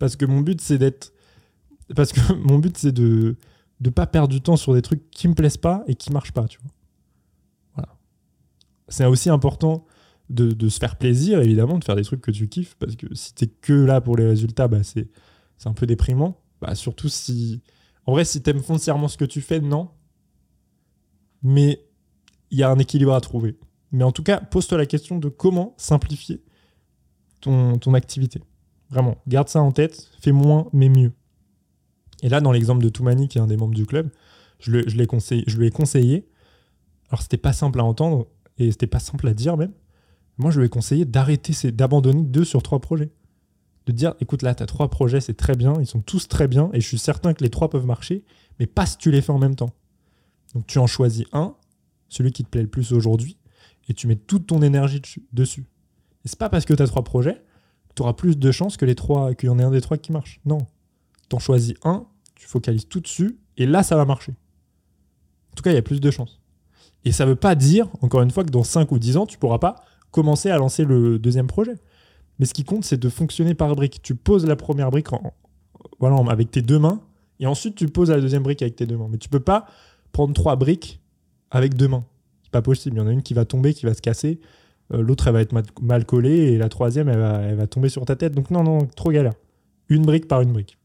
[0.00, 1.12] Parce que mon but, c'est d'être.
[1.94, 3.36] Parce que mon but, c'est de
[3.80, 6.32] ne pas perdre du temps sur des trucs qui me plaisent pas et qui marchent
[6.32, 6.72] pas, tu vois.
[7.76, 7.96] Voilà.
[8.88, 9.86] C'est aussi important
[10.30, 12.76] de, se faire plaisir, évidemment, de faire des trucs que tu kiffes.
[12.78, 15.08] Parce que si t'es que là pour les résultats, bah, c'est
[15.64, 16.40] un peu déprimant.
[16.60, 17.62] Bah, surtout si.
[18.06, 19.90] En vrai, si t'aimes foncièrement ce que tu fais, non.
[21.42, 21.84] Mais
[22.50, 23.58] il y a un équilibre à trouver.
[23.92, 26.42] Mais en tout cas, pose-toi la question de comment simplifier
[27.40, 28.40] ton, ton activité.
[28.90, 31.12] Vraiment, garde ça en tête, fais moins mais mieux.
[32.22, 34.10] Et là, dans l'exemple de Toumani, qui est un des membres du club,
[34.58, 36.28] je, le, je, conseillé, je lui ai conseillé.
[37.10, 38.26] Alors, c'était pas simple à entendre
[38.58, 39.72] et c'était pas simple à dire même.
[40.38, 43.10] Moi, je lui ai conseillé d'arrêter, d'abandonner deux sur trois projets.
[43.86, 46.70] De dire, écoute, là, tu trois projets, c'est très bien, ils sont tous très bien,
[46.72, 48.24] et je suis certain que les trois peuvent marcher,
[48.58, 49.72] mais pas si tu les fais en même temps.
[50.54, 51.54] Donc, tu en choisis un,
[52.08, 53.36] celui qui te plaît le plus aujourd'hui,
[53.88, 55.66] et tu mets toute ton énergie dessus.
[56.24, 57.42] Et c'est pas parce que tu as trois projets
[57.88, 59.82] que tu auras plus de chances que les trois, qu'il y en ait un des
[59.82, 60.40] trois qui marche.
[60.46, 60.58] Non.
[61.28, 64.32] Tu en choisis un, tu focalises tout dessus, et là, ça va marcher.
[65.52, 66.40] En tout cas, il y a plus de chances.
[67.04, 69.38] Et ça veut pas dire, encore une fois, que dans 5 ou 10 ans, tu
[69.38, 71.74] pourras pas commencer à lancer le deuxième projet.
[72.38, 74.00] Mais ce qui compte, c'est de fonctionner par briques.
[74.00, 75.08] Tu poses la première brique
[75.98, 77.00] voilà, avec tes deux mains,
[77.40, 79.08] et ensuite tu poses la deuxième brique avec tes deux mains.
[79.10, 79.66] Mais tu peux pas
[80.12, 81.00] prendre trois briques
[81.50, 82.04] avec deux mains.
[82.44, 82.96] C'est pas possible.
[82.96, 84.40] Il y en a une qui va tomber, qui va se casser.
[84.92, 86.52] Euh, l'autre, elle va être mal collée.
[86.52, 88.34] Et la troisième, elle va, tomber sur ta tête.
[88.34, 89.34] Donc non, non, trop galère.
[89.88, 90.78] Une brique par une brique.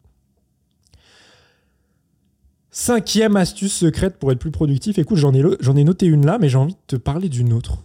[2.72, 4.98] Cinquième astuce secrète pour être plus productif.
[4.98, 7.84] Écoute, j'en ai noté une là, mais j'ai envie de te parler d'une autre.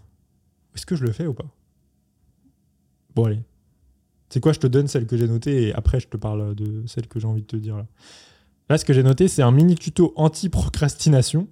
[0.75, 1.47] Est-ce que je le fais ou pas?
[3.15, 3.43] Bon, allez.
[4.29, 6.87] C'est quoi Je te donne celle que j'ai notée et après, je te parle de
[6.87, 7.87] celle que j'ai envie de te dire là.
[8.69, 11.49] Là, ce que j'ai noté, c'est un mini tuto anti-procrastination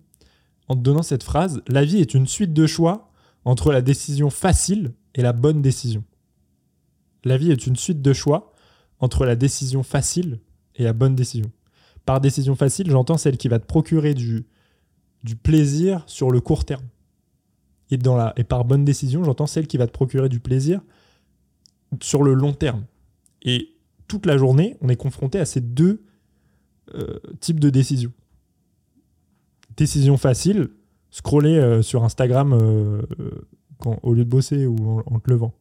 [0.68, 3.12] en te donnant cette phrase La vie est une suite de choix
[3.44, 6.04] entre la décision facile et la bonne décision.
[7.24, 8.52] La vie est une suite de choix
[8.98, 10.40] entre la décision facile
[10.76, 11.50] et la bonne décision.
[12.04, 14.46] Par décision facile, j'entends celle qui va te procurer du,
[15.22, 16.86] du plaisir sur le court terme.
[17.92, 20.80] Et, par bonne décision, j'entends celle qui va te procurer du plaisir
[22.00, 22.84] sur le long terme.
[23.42, 23.68] Et
[24.08, 26.02] toute la journée, on est confronté à ces deux
[26.94, 28.12] euh, types de décisions
[29.76, 30.70] décision facile,
[31.10, 33.02] scroller euh, sur Instagram euh,
[34.02, 35.52] au lieu de bosser ou en, te levant.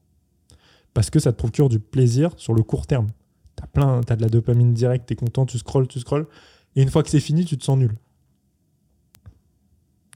[0.94, 3.08] Parce que ça te procure du plaisir sur le court terme.
[3.56, 6.28] T'as plein, as de la dopamine directe, t'es content, tu scrolles, tu scrolles.
[6.76, 7.96] Et une fois que c'est fini, tu te sens nul.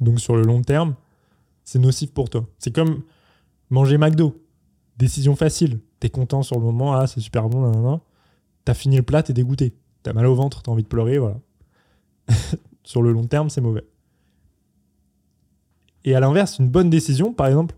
[0.02, 0.96] Donc sur le long terme,
[1.66, 2.48] c'est nocif pour toi.
[2.60, 3.02] C'est comme
[3.70, 4.42] manger McDo.
[4.98, 5.80] Décision facile.
[6.00, 8.00] T'es content sur le moment, ah c'est super bon,
[8.64, 9.76] T'as fini le plat, t'es dégoûté.
[10.04, 11.40] T'as mal au ventre, t'as envie de pleurer, voilà.
[12.84, 13.84] Sur le long terme, c'est mauvais.
[16.04, 17.76] Et à l'inverse, une bonne décision, par exemple,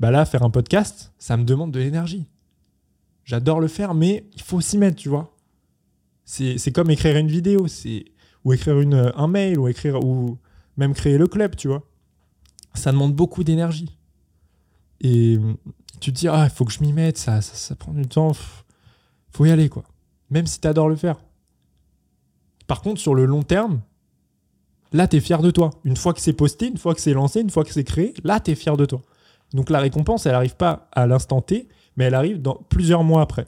[0.00, 2.26] bah là, faire un podcast, ça me demande de l'énergie.
[3.24, 5.34] J'adore le faire, mais il faut s'y mettre, tu vois.
[6.26, 8.04] C'est comme écrire une vidéo, c'est
[8.44, 10.38] ou écrire une, un mail, ou écrire ou
[10.76, 11.82] même créer le club, tu vois.
[12.74, 13.96] Ça demande beaucoup d'énergie.
[15.00, 15.38] Et
[16.00, 18.32] tu te dis, ah, il faut que je m'y mette, ça, ça, prend du temps,
[19.30, 19.84] faut y aller, quoi.
[20.30, 21.16] Même si tu adores le faire.
[22.66, 23.80] Par contre, sur le long terme,
[24.92, 25.70] là, tu es fier de toi.
[25.84, 28.14] Une fois que c'est posté, une fois que c'est lancé, une fois que c'est créé,
[28.24, 29.02] là, tu es fier de toi.
[29.52, 33.22] Donc la récompense, elle n'arrive pas à l'instant T, mais elle arrive dans plusieurs mois
[33.22, 33.46] après.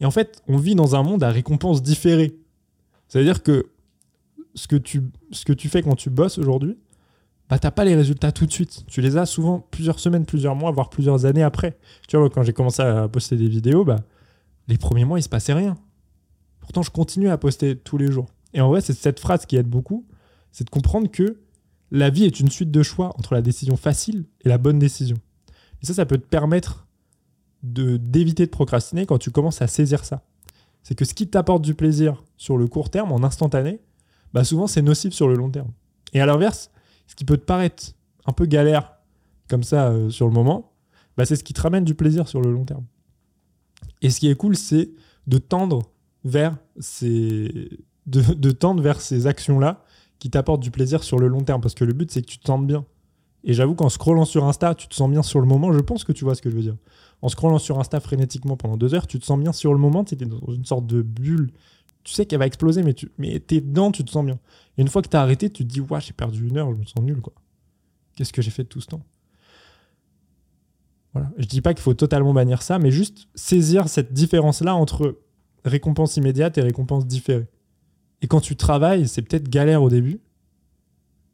[0.00, 2.38] Et en fait, on vit dans un monde à récompense différée.
[3.08, 3.70] C'est-à-dire que
[4.54, 6.78] ce que tu, ce que tu fais quand tu bosses aujourd'hui,
[7.50, 8.84] bah, tu n'as pas les résultats tout de suite.
[8.86, 11.76] Tu les as souvent plusieurs semaines, plusieurs mois, voire plusieurs années après.
[12.06, 13.96] Tu vois, quand j'ai commencé à poster des vidéos, bah,
[14.68, 15.76] les premiers mois, il se passait rien.
[16.60, 18.26] Pourtant, je continue à poster tous les jours.
[18.54, 20.06] Et en vrai, c'est cette phrase qui aide beaucoup,
[20.52, 21.40] c'est de comprendre que
[21.90, 25.16] la vie est une suite de choix entre la décision facile et la bonne décision.
[25.82, 26.86] Et ça, ça peut te permettre
[27.64, 30.22] de d'éviter de procrastiner quand tu commences à saisir ça.
[30.82, 33.80] C'est que ce qui t'apporte du plaisir sur le court terme, en instantané,
[34.32, 35.70] bah souvent c'est nocif sur le long terme.
[36.14, 36.70] Et à l'inverse,
[37.10, 37.92] ce qui peut te paraître
[38.24, 38.92] un peu galère
[39.48, 40.70] comme ça euh, sur le moment,
[41.16, 42.84] bah c'est ce qui te ramène du plaisir sur le long terme.
[44.00, 44.90] Et ce qui est cool, c'est
[45.26, 45.90] de tendre
[46.22, 47.68] vers ces,
[49.26, 49.84] actions-là
[50.20, 51.60] qui t'apportent du plaisir sur le long terme.
[51.60, 52.84] Parce que le but, c'est que tu te sentes bien.
[53.42, 55.72] Et j'avoue qu'en scrollant sur Insta, tu te sens bien sur le moment.
[55.72, 56.76] Je pense que tu vois ce que je veux dire.
[57.22, 60.04] En scrollant sur Insta frénétiquement pendant deux heures, tu te sens bien sur le moment.
[60.04, 61.50] Tu es dans une sorte de bulle.
[62.02, 64.38] Tu sais qu'elle va exploser, mais tu mais es dedans, tu te sens bien.
[64.78, 66.70] Et une fois que tu as arrêté, tu te dis, ouais, j'ai perdu une heure,
[66.72, 67.34] je me sens nul, quoi.
[68.16, 69.02] Qu'est-ce que j'ai fait de tout ce temps?
[71.12, 71.30] Voilà.
[71.38, 75.18] Je dis pas qu'il faut totalement bannir ça, mais juste saisir cette différence-là entre
[75.64, 77.48] récompense immédiate et récompense différée.
[78.22, 80.20] Et quand tu travailles, c'est peut-être galère au début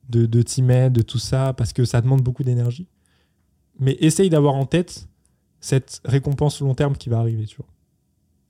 [0.09, 2.89] de, de t'y mettre, de tout ça, parce que ça demande beaucoup d'énergie.
[3.79, 5.09] Mais essaye d'avoir en tête
[5.61, 7.67] cette récompense long terme qui va arriver, tu vois.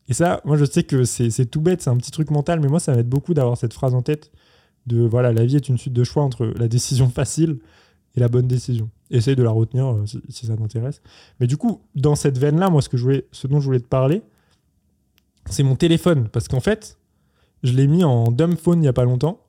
[0.08, 2.68] Et ça, moi je sais que c'est tout bête, c'est un petit truc mental, mais
[2.68, 4.30] moi ça m'aide beaucoup d'avoir cette phrase en tête
[4.86, 7.58] de voilà, la vie est une suite de choix entre la décision facile
[8.14, 8.88] et la bonne décision.
[9.10, 11.02] Essaye de la retenir euh, si, ça t'intéresse.
[11.38, 14.22] Mais du coup, dans cette veine-là, moi ce, dont je voulais te parler,
[15.46, 16.28] c'est mon téléphone.
[16.28, 16.98] Parce qu'en fait,
[17.62, 19.40] je l'ai mis en dumb phone il n'y a pas longtemps.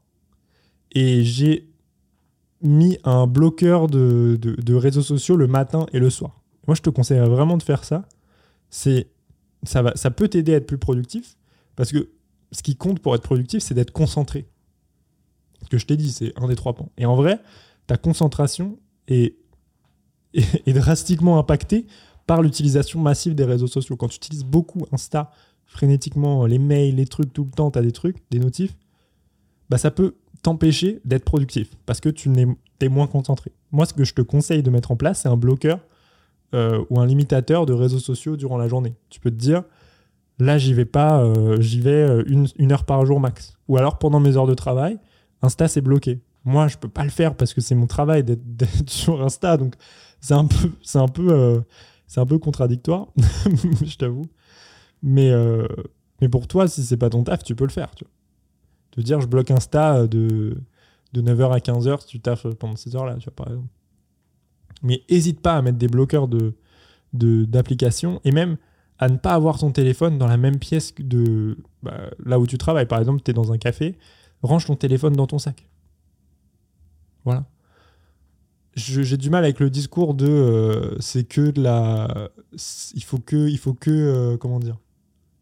[0.91, 1.69] Et j'ai
[2.61, 6.41] mis un bloqueur de, réseaux sociaux le matin et le soir.
[6.67, 8.07] Moi, je te conseille vraiment de faire ça.
[8.69, 9.07] C'est
[9.67, 11.37] ça, va, ça peut t'aider à être plus productif.
[11.75, 12.09] Parce que
[12.51, 14.47] ce qui compte pour être productif, c'est d'être concentré.
[15.63, 16.89] Ce que je t'ai dit, c'est un des trois points.
[16.97, 17.39] Et en vrai,
[17.87, 19.35] ta concentration est,
[20.33, 21.85] est drastiquement impactée
[22.25, 23.95] par l'utilisation massive des réseaux sociaux.
[23.95, 25.31] Quand tu utilises beaucoup Insta,
[25.65, 28.75] frénétiquement les mails, les trucs tout le temps, tu as des trucs, des notifs,
[29.69, 32.31] bah ça peut t'empêcher d'être productif parce que tu
[32.79, 33.51] es moins concentré.
[33.71, 35.79] Moi, ce que je te conseille de mettre en place, c'est un bloqueur
[36.53, 38.95] euh, ou un limitateur de réseaux sociaux durant la journée.
[39.09, 39.63] Tu peux te dire,
[40.39, 43.57] là, j'y vais pas, euh, j'y vais euh, une, heure par jour max.
[43.67, 44.97] Ou alors, pendant mes heures de travail,
[45.41, 46.21] Insta, c'est bloqué.
[46.45, 48.39] Moi, je peux pas le faire parce que c'est mon travail d'être
[48.89, 49.75] sur Insta, donc
[50.21, 51.61] c'est un peu, c'est un peu,
[52.07, 53.07] c'est un peu contradictoire,
[53.83, 54.25] je t'avoue.
[55.03, 55.67] Mais, euh,
[56.21, 57.91] mais pour toi, si c'est pas ton taf, tu peux le faire.
[58.91, 60.57] Te dire, je bloque Insta de,
[61.13, 63.67] de 9h à 15h si tu taffes pendant ces heures-là, par exemple.
[64.83, 66.53] Mais hésite pas à mettre des bloqueurs de,
[67.13, 68.57] d'applications et même
[68.99, 72.57] à ne pas avoir ton téléphone dans la même pièce de bah, là où tu
[72.57, 72.87] travailles.
[72.87, 73.97] Par exemple, tu es dans un café,
[74.41, 75.67] range ton téléphone dans ton sac.
[77.25, 77.45] Voilà.
[78.75, 82.29] J'ai du mal avec le discours de euh, c'est que de la.
[82.93, 83.49] Il faut que.
[83.49, 84.77] Il faut que euh, comment dire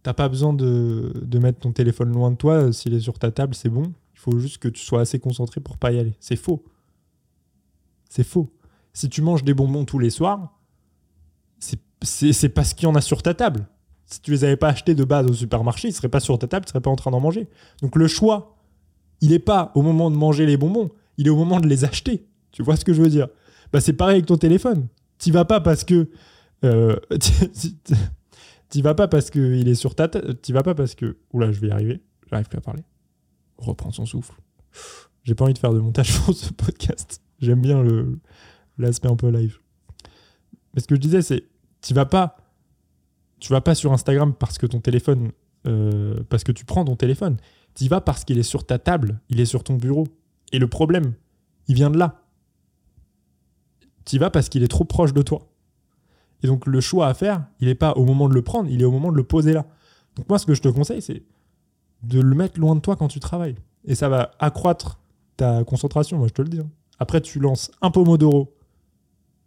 [0.03, 2.71] T'as pas besoin de, mettre ton téléphone loin de toi.
[2.71, 3.91] S'il est sur ta table, c'est bon.
[4.13, 6.13] Il faut juste que tu sois assez concentré pour pas y aller.
[6.19, 6.63] C'est faux.
[8.07, 8.53] C'est faux.
[8.95, 10.57] Si tu manges des bonbons tous les soirs,
[12.01, 13.67] c'est parce qu'il y en a sur ta table.
[14.05, 16.47] Si tu les avais pas achetés de base au supermarché, ils seraient pas sur ta
[16.47, 17.49] table, tu serais pas en train d'en manger.
[17.81, 18.55] Donc le choix,
[19.19, 21.83] il n'est pas au moment de manger les bonbons, il est au moment de les
[21.83, 22.25] acheter.
[22.51, 23.27] Tu vois ce que je veux dire?
[23.73, 24.87] Bah, C'est pareil avec ton téléphone.
[25.19, 26.09] Tu vas pas parce que
[26.63, 26.95] euh,
[28.69, 30.41] T'y vas pas parce qu'il est sur ta tête.
[30.41, 31.17] T'y vas pas parce que.
[31.33, 32.01] Oula, je vais y arriver.
[32.29, 32.83] J'arrive plus à parler.
[33.57, 34.35] Reprends son souffle.
[35.23, 37.21] J'ai pas envie de faire de montage pour ce podcast.
[37.39, 38.19] J'aime bien le
[38.77, 39.59] l'aspect un peu live.
[40.73, 41.43] Mais ce que je disais, c'est.
[41.81, 42.37] Tu vas pas.
[43.39, 45.31] Tu vas pas sur Instagram parce que ton téléphone.
[45.67, 47.37] Euh, parce que tu prends ton téléphone.
[47.73, 49.19] Tu vas parce qu'il est sur ta table.
[49.29, 50.05] Il est sur ton bureau.
[50.51, 51.13] Et le problème,
[51.67, 52.21] il vient de là.
[54.05, 55.47] Tu vas parce qu'il est trop proche de toi.
[56.43, 58.81] Et donc le choix à faire, il n'est pas au moment de le prendre, il
[58.81, 59.65] est au moment de le poser là.
[60.15, 61.23] Donc moi, ce que je te conseille, c'est
[62.03, 63.55] de le mettre loin de toi quand tu travailles.
[63.85, 64.99] Et ça va accroître
[65.37, 66.59] ta concentration, moi je te le dis.
[66.59, 66.69] Hein.
[66.99, 68.54] Après, tu lances un Pomodoro,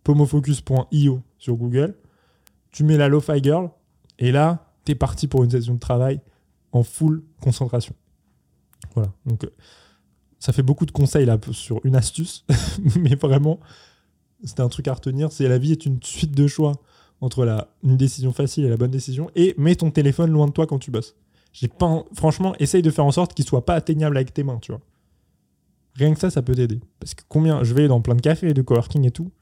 [0.09, 1.95] pomofocus.io sur Google,
[2.71, 3.69] tu mets la Lo-Fi Girl,
[4.19, 6.23] et là, tu es parti pour une session de travail
[6.73, 7.95] en full concentration.
[8.95, 9.13] Voilà.
[9.27, 9.51] Donc, euh,
[10.39, 12.47] ça fait beaucoup de conseils là sur une astuce,
[12.99, 13.61] mais vraiment,
[14.43, 15.31] c'était un truc à retenir.
[15.31, 16.73] C'est la vie est une suite de choix
[17.21, 19.31] entre la, une décision facile et la bonne décision.
[19.35, 21.17] Et mets ton téléphone loin de toi quand tu bosses.
[22.15, 24.81] Franchement, essaye de faire en sorte qu'il soit pas atteignable avec tes mains, tu vois.
[25.97, 26.81] Rien que ça, ça peut t'aider.
[26.99, 29.33] Parce que combien, je vais dans plein de cafés, de coworking et tout,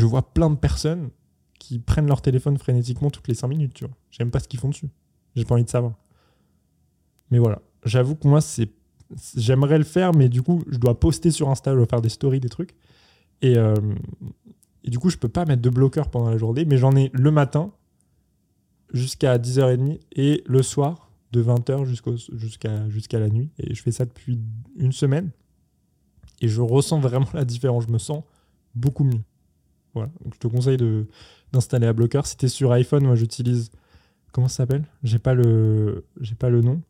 [0.00, 1.10] je vois plein de personnes
[1.58, 3.94] qui prennent leur téléphone frénétiquement toutes les 5 minutes, tu vois.
[4.10, 4.88] J'aime pas ce qu'ils font dessus.
[5.36, 5.92] J'ai pas envie de savoir.
[7.30, 7.60] Mais voilà.
[7.84, 8.70] J'avoue que moi, c'est.
[9.36, 12.08] J'aimerais le faire, mais du coup, je dois poster sur Insta, je dois faire des
[12.08, 12.74] stories, des trucs.
[13.42, 13.74] Et, euh,
[14.84, 17.30] du coup, je peux pas mettre de bloqueur pendant la journée, mais j'en ai le
[17.30, 17.72] matin
[18.94, 23.50] jusqu'à 10h30 et le soir de 20h jusqu'à jusqu'à la nuit.
[23.58, 24.40] Et je fais ça depuis
[24.76, 25.30] une semaine.
[26.40, 27.84] Et je ressens vraiment la différence.
[27.86, 28.22] Je me sens
[28.74, 29.20] beaucoup mieux.
[29.94, 30.10] Voilà.
[30.24, 30.78] Donc, je te conseille
[31.52, 32.26] d'installer un bloqueur.
[32.26, 33.70] Si tu es sur iPhone, moi j'utilise.
[34.32, 34.84] Comment ça s'appelle?
[35.02, 36.04] J'ai pas le
[36.38, 36.80] pas le nom,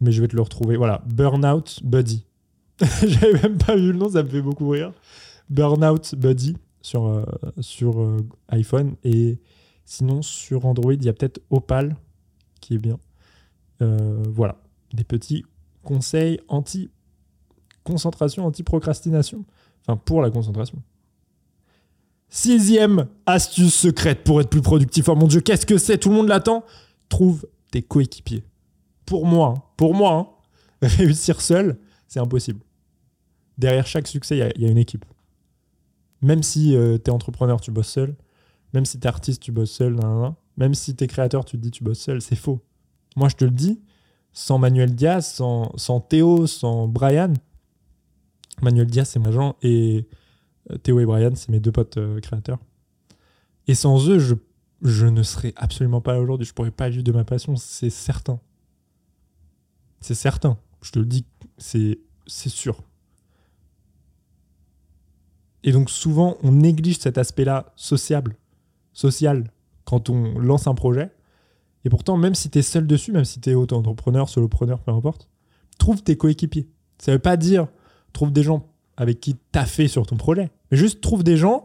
[0.00, 0.76] mais je vais te le retrouver.
[0.76, 2.24] Voilà, Burnout Buddy.
[2.80, 4.92] J'avais même pas vu le nom, ça me fait beaucoup rire.
[5.48, 7.24] Burnout Buddy sur euh,
[7.60, 9.38] sur euh, iPhone et
[9.84, 11.96] sinon sur Android il y a peut-être Opal
[12.60, 12.98] qui est bien.
[13.82, 14.56] Euh, voilà,
[14.92, 15.44] des petits
[15.82, 16.90] conseils anti
[17.84, 19.44] concentration, anti procrastination.
[19.86, 20.82] Enfin pour la concentration.
[22.36, 25.08] Sixième astuce secrète pour être plus productif.
[25.08, 25.98] Oh mon dieu, qu'est-ce que c'est?
[25.98, 26.64] Tout le monde l'attend.
[27.08, 28.42] Trouve tes coéquipiers.
[29.06, 30.26] Pour moi, hein, pour moi, hein,
[30.82, 32.58] réussir seul, c'est impossible.
[33.56, 35.04] Derrière chaque succès, il y, a une équipe.
[36.22, 38.16] Même si euh, tu es entrepreneur, tu bosses seul.
[38.72, 39.96] Même si tu es artiste, tu bosses seul.
[40.56, 42.20] Même si tu es créateur, tu te dis tu bosses seul.
[42.20, 42.60] C'est faux.
[43.14, 43.80] Moi, je te le dis,
[44.32, 47.32] sans Manuel Diaz, sans, sans Théo, sans Brian.
[48.60, 49.54] Manuel Diaz, c'est mon agent.
[49.62, 50.08] Et
[50.82, 52.58] Théo et Brian, c'est mes deux potes euh, créateurs.
[53.66, 56.46] Et sans eux, je, ne serais absolument pas là aujourd'hui.
[56.46, 58.40] Je pourrais pas vivre de ma passion, c'est certain.
[60.00, 60.58] C'est certain.
[60.82, 61.24] Je te le dis,
[61.58, 62.82] c'est sûr.
[65.62, 68.36] Et donc souvent, on néglige cet aspect-là sociable,
[68.92, 69.50] social,
[69.84, 71.10] quand on lance un projet.
[71.86, 74.92] Et pourtant, même si tu es seul dessus, même si tu es auto-entrepreneur, solopreneur, peu
[74.92, 75.28] importe,
[75.78, 76.68] trouve tes coéquipiers.
[76.98, 77.68] Ça veut pas dire
[78.12, 80.50] trouve des gens avec qui fait sur ton projet.
[80.70, 81.64] Mais juste trouve des gens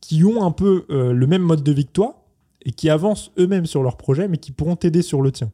[0.00, 2.26] qui ont un peu euh, le même mode de vie que toi
[2.62, 5.50] et qui avancent eux-mêmes sur leur projet, mais qui pourront t'aider sur le tien.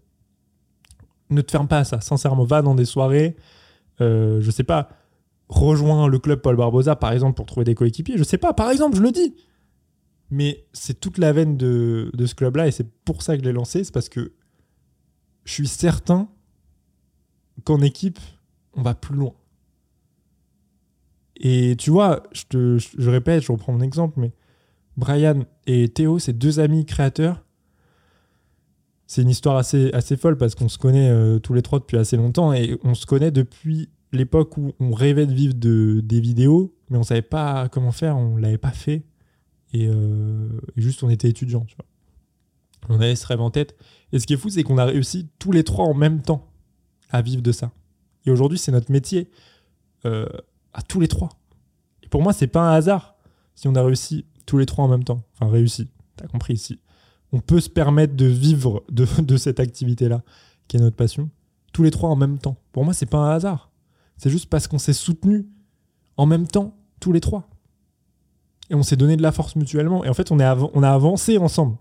[1.31, 2.01] Ne te ferme pas à ça.
[2.01, 3.37] Sincèrement, va dans des soirées.
[4.01, 4.89] Euh, je sais pas.
[5.49, 8.19] Rejoins le club Paul Barbosa, par exemple, pour trouver des coéquipiers.
[8.19, 9.35] Je sais pas, par exemple, je le dis.
[10.31, 13.53] Mais c'est toute la veine de ce club-là et c'est pour ça que je l'ai
[13.53, 13.85] lancé.
[13.85, 14.33] C'est parce que
[15.45, 16.29] je suis certain
[17.65, 18.19] qu'en équipe,
[18.75, 19.33] on va plus loin.
[21.39, 24.33] Et tu vois, je, te, répète, je reprends mon exemple, mais
[24.97, 27.45] Brian et Théo, c'est deux amis créateurs.
[29.07, 32.17] C'est une histoire assez, folle parce qu'on se connaît euh, tous les trois depuis assez
[32.17, 36.75] longtemps et on se connaît depuis l'époque où on rêvait de vivre de, des vidéos,
[36.91, 39.05] mais on savait pas comment faire, on l'avait pas fait.
[39.73, 41.87] Et, euh, juste, on était étudiants, tu vois.
[42.89, 43.77] On avait ce rêve en tête.
[44.13, 46.51] Et ce qui est fou, c'est qu'on a réussi tous les trois en même temps
[47.11, 47.73] à vivre de ça.
[48.25, 49.31] Et aujourd'hui, c'est notre métier.
[50.05, 50.27] Euh,
[50.77, 51.31] à tous les trois.
[52.03, 53.17] Et pour moi, c'est pas un hasard
[53.57, 55.23] si on a réussi tous les trois en même temps.
[55.35, 56.79] Enfin, réussi, t'as compris ici.
[57.33, 60.23] On peut se permettre de vivre de, cette activité-là,
[60.69, 61.31] qui est notre passion,
[61.73, 62.57] tous les trois en même temps.
[62.73, 63.71] Pour moi, c'est pas un hasard.
[64.19, 65.47] C'est juste parce qu'on s'est soutenus
[66.17, 67.49] en même temps, tous les trois.
[68.71, 70.05] Et on s'est donné de la force mutuellement.
[70.05, 71.77] Et en fait, on, est on a avancé ensemble.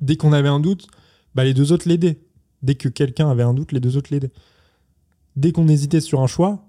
[0.00, 0.86] Dès qu'on avait un doute,
[1.34, 2.20] bah, les deux autres l'aidaient.
[2.62, 4.32] Dès que quelqu'un avait un doute, les deux autres l'aidaient.
[5.36, 6.67] Dès qu'on hésitait sur un choix,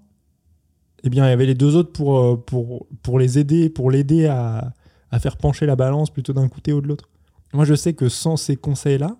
[1.02, 4.72] eh bien, il y avait les deux autres pour, euh, les aider, pour l'aider à,
[5.18, 7.08] faire pencher la balance plutôt d'un côté ou de l'autre.
[7.52, 9.16] Moi, je sais que sans ces conseils-là,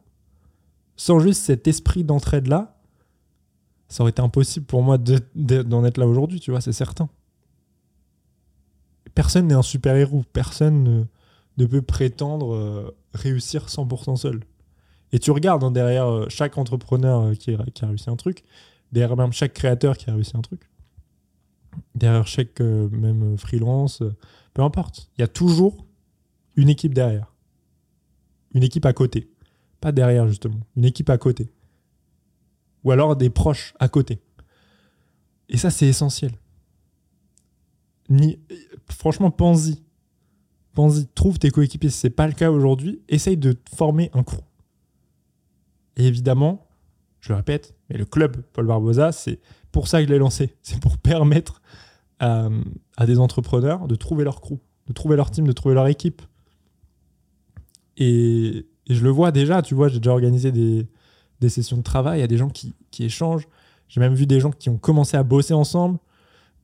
[0.97, 2.77] sans juste cet esprit d'entraide-là,
[3.89, 7.09] ça aurait été impossible pour moi d'en être là aujourd'hui, tu vois, c'est certain.
[9.15, 11.09] Personne n'est un super-héros, personne
[11.57, 14.41] ne, peut prétendre euh, réussir 100% seul.
[15.13, 18.45] Et tu regardes hein, derrière euh, chaque entrepreneur qui a réussi un truc,
[18.93, 20.70] derrière même chaque créateur qui a réussi un truc,
[21.95, 24.15] derrière chaque euh, même freelance, euh,
[24.55, 25.11] peu importe.
[25.17, 25.87] Il y a toujours
[26.57, 27.33] une équipe derrière.
[28.55, 29.31] Une équipe à côté.
[29.81, 30.61] Pas derrière, justement.
[30.77, 31.53] Une équipe à côté.
[32.85, 34.21] Ou alors des proches à côté.
[35.49, 36.33] Et ça, c'est essentiel.
[38.09, 38.39] Ni...
[38.89, 39.83] Franchement, pense-y.
[41.15, 41.91] Trouve tes coéquipiers.
[41.91, 44.41] Si ce n'est pas le cas aujourd'hui, essaye de former un crew.
[45.97, 46.67] Et évidemment,
[47.21, 49.41] je le répète, mais le club Paul Barbosa, c'est
[49.73, 50.57] pour ça que je l'ai lancé.
[50.63, 51.61] C'est pour permettre
[52.19, 52.51] à,
[53.07, 56.23] des entrepreneurs de trouver leur crew, de trouver leur team, de trouver leur équipe.
[57.97, 62.21] Et, je le vois déjà, tu vois, j'ai déjà organisé des, sessions de travail, il
[62.23, 63.47] y a des gens qui, échangent,
[63.89, 65.99] J'ai même vu des gens qui ont commencé à bosser ensemble,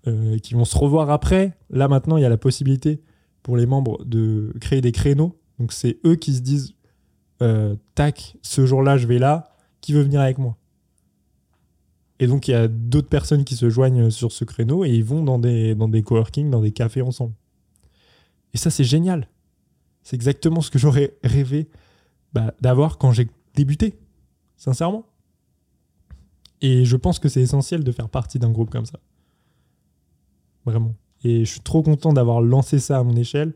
[0.09, 1.57] euh, qui vont se revoir après.
[1.71, 3.01] Là maintenant, il y a la possibilité
[3.45, 5.39] pour les membres de créer des créneaux.
[5.61, 6.75] Donc c'est eux qui se disent,
[7.43, 10.57] euh, tac, ce jour-là, je vais là, qui veut venir avec moi?
[12.19, 15.05] Et donc il y a d'autres personnes qui se joignent sur ce créneau et ils
[15.05, 17.35] vont dans des, dans des dans des cafés ensemble.
[18.57, 19.29] Et ça, c'est génial.
[20.03, 21.69] C'est exactement ce que j'aurais rêvé
[22.33, 23.99] bah, d'avoir quand j'ai débuté,
[24.57, 25.05] sincèrement.
[26.63, 28.99] Et je pense que c'est essentiel de faire partie d'un groupe comme ça.
[30.65, 30.95] Vraiment.
[31.23, 33.53] Et je suis trop content d'avoir lancé ça à mon échelle.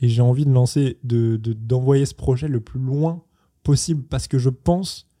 [0.00, 3.22] Et j'ai envie de lancer, de, d'envoyer ce projet le plus loin
[3.64, 5.11] possible parce que je pense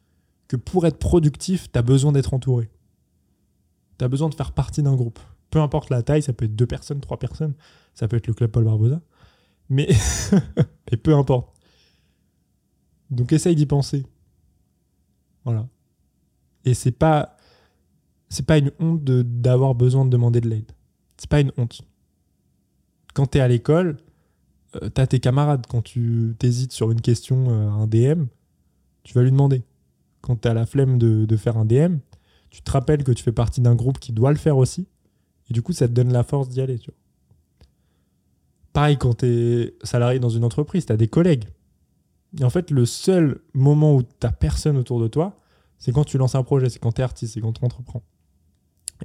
[0.52, 2.70] que pour être productif, tu as besoin d'être entouré.
[3.98, 5.18] Tu as besoin de faire partie d'un groupe.
[5.48, 7.54] Peu importe la taille, ça peut être deux personnes, trois personnes,
[7.94, 9.00] ça peut être le club Paul Barbosa.
[9.70, 9.88] Mais,
[10.90, 11.56] mais peu importe.
[13.08, 14.04] Donc essaye d'y penser.
[15.44, 15.66] Voilà.
[16.66, 17.38] Et c'est pas
[18.28, 20.70] c'est pas une honte d'avoir besoin de demander de l'aide.
[21.16, 21.80] C'est pas une honte.
[23.14, 23.96] Quand tu es à l'école,
[24.76, 25.66] euh, tu as tes camarades.
[25.66, 28.26] Quand tu t'hésites sur une question, euh, un DM,
[29.02, 29.64] tu vas lui demander.
[30.22, 31.98] Quand tu as la flemme de, faire un DM,
[32.50, 34.86] tu te rappelles que tu fais partie d'un groupe qui doit le faire aussi.
[35.50, 36.80] Et du coup, ça te donne la force d'y aller.
[38.72, 41.44] Pareil quand tu es salarié dans une entreprise, tu as des collègues.
[42.40, 45.38] Et en fait, le seul moment où tu personne autour de toi,
[45.78, 48.02] c'est quand tu lances un projet, c'est quand tu es artiste, c'est quand tu entreprends.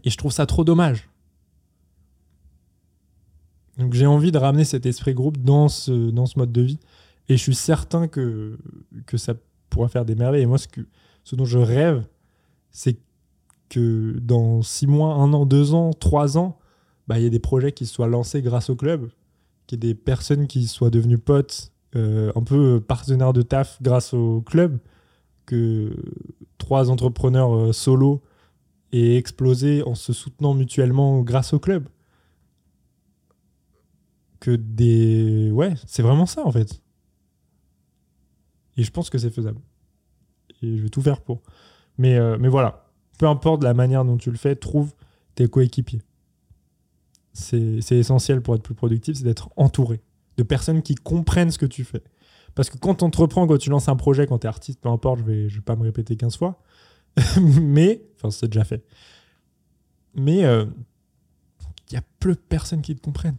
[0.03, 1.09] Et je trouve ça trop dommage.
[3.77, 6.79] Donc j'ai envie de ramener cet esprit groupe dans ce, dans ce mode de vie.
[7.29, 8.57] Et je suis certain que,
[9.05, 9.33] que ça
[9.69, 10.43] pourra faire des merveilles.
[10.43, 10.81] Et moi, ce, que,
[11.27, 12.05] ce dont je rêve,
[12.71, 12.97] c'est
[13.67, 16.57] que dans six mois, un an, deux ans, trois ans,
[17.09, 19.09] bah, il y ait des projets qui soient lancés grâce au club,
[19.65, 23.81] qu'il y ait des personnes qui soient devenues potes, euh, un peu partenaires de taf
[23.81, 24.79] grâce au club,
[25.45, 25.93] que
[26.59, 28.21] trois entrepreneurs euh, solo
[28.93, 31.89] aient explosé en se soutenant mutuellement grâce au club.
[34.39, 35.51] Que des...
[35.51, 36.81] Ouais, c'est vraiment ça en fait.
[38.77, 39.59] Et je pense que c'est faisable.
[40.61, 41.41] Je vais tout faire pour.
[41.97, 42.85] Mais, euh, mais voilà,
[43.17, 44.93] peu importe la manière dont tu le fais, trouve
[45.35, 46.01] tes coéquipiers.
[47.33, 50.01] C'est essentiel pour être plus productif, c'est d'être entouré
[50.37, 52.03] de personnes qui comprennent ce que tu fais.
[52.55, 54.89] Parce que quand tu entreprends, quand tu lances un projet, quand tu es artiste, peu
[54.89, 56.61] importe, je vais, vais pas me répéter 15 fois,
[57.41, 58.83] mais, enfin, c'est déjà fait.
[60.15, 60.65] Mais il euh,
[61.91, 63.37] y a peu de personnes qui te comprennent.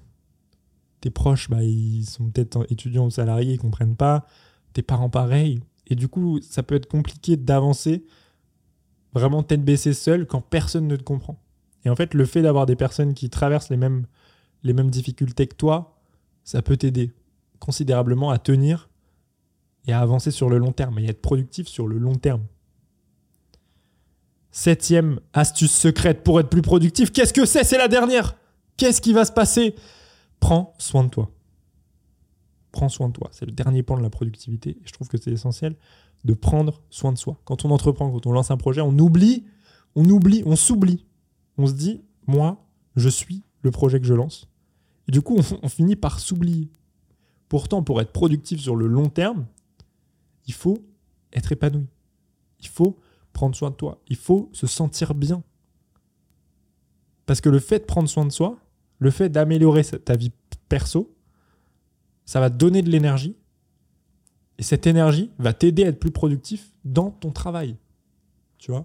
[1.01, 4.27] Tes proches, bah, ils sont peut-être étudiants ou salariés, ils comprennent pas.
[4.73, 5.61] Tes parents, pareil.
[5.89, 8.05] Et du coup, ça peut être compliqué d'avancer
[9.13, 11.43] vraiment tête baissée seul quand personne ne te comprend.
[11.85, 14.07] Et en fait, le fait d'avoir des personnes qui traversent les mêmes,
[14.63, 15.99] les mêmes difficultés que toi,
[16.45, 17.13] ça peut t'aider
[17.59, 18.89] considérablement à tenir
[19.87, 22.45] et à avancer sur le long terme et à être productif sur le long terme.
[24.51, 27.65] Septième astuce secrète pour être plus productif, qu'est-ce que c'est?
[27.65, 28.37] C'est la dernière.
[28.77, 29.75] Qu'est-ce qui va se passer?
[30.41, 31.31] Prends soin de toi.
[32.73, 33.29] Prends soin de toi.
[33.33, 34.71] C'est le dernier point de la productivité.
[34.71, 35.77] Et je trouve que c'est essentiel
[36.25, 37.41] de prendre soin de soi.
[37.45, 39.45] Quand on entreprend, quand on lance un projet, on oublie,
[39.95, 41.07] on oublie, on s'oublie.
[41.57, 42.65] On se dit, moi,
[42.97, 44.49] je suis le projet que je lance.
[45.09, 46.71] Et du coup, on, finit par s'oublier.
[47.49, 49.47] Pourtant, pour être productif sur le long terme,
[50.47, 50.79] il faut
[51.33, 51.87] être épanoui.
[52.61, 52.99] Il faut
[53.33, 54.03] prendre soin de toi.
[54.09, 55.43] Il faut se sentir bien.
[57.25, 58.59] Parce que le fait de prendre soin de soi,
[58.99, 60.33] le fait d'améliorer ta vie
[60.69, 61.15] perso,
[62.29, 63.35] ça va te donner de l'énergie
[64.59, 67.79] et cette énergie va t'aider à être plus productif dans ton travail.
[68.59, 68.85] Tu vois?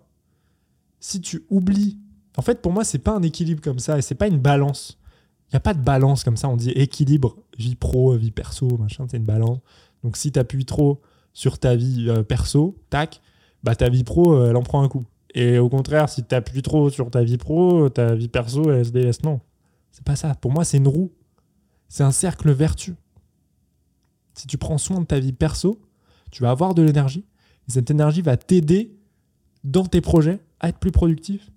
[1.01, 1.99] Si tu oublies.
[2.37, 4.97] En fait, pour moi, c'est pas un équilibre comme ça et c'est pas une balance.
[5.47, 6.47] Il n'y a pas de balance comme ça.
[6.47, 9.59] On dit équilibre, vie pro, vie perso, machin, c'est une balance.
[10.05, 11.01] Donc si tu appuies trop
[11.33, 13.19] sur ta vie euh, perso, tac,
[13.61, 15.03] bah ta vie pro, euh, elle en prend un coup.
[15.35, 18.85] Et au contraire, si tu appuies trop sur ta vie pro, ta vie perso, elle
[18.85, 19.21] se délaisse.
[19.21, 19.41] Non,
[19.91, 20.33] c'est pas ça.
[20.33, 21.11] Pour moi, c'est une roue.
[21.89, 22.95] C'est un cercle vertueux.
[24.33, 25.81] Si tu prends soin de ta vie perso,
[26.31, 27.25] tu vas avoir de l'énergie.
[27.67, 28.95] Et cette énergie va t'aider
[29.63, 31.51] dans tes projets à être plus productif.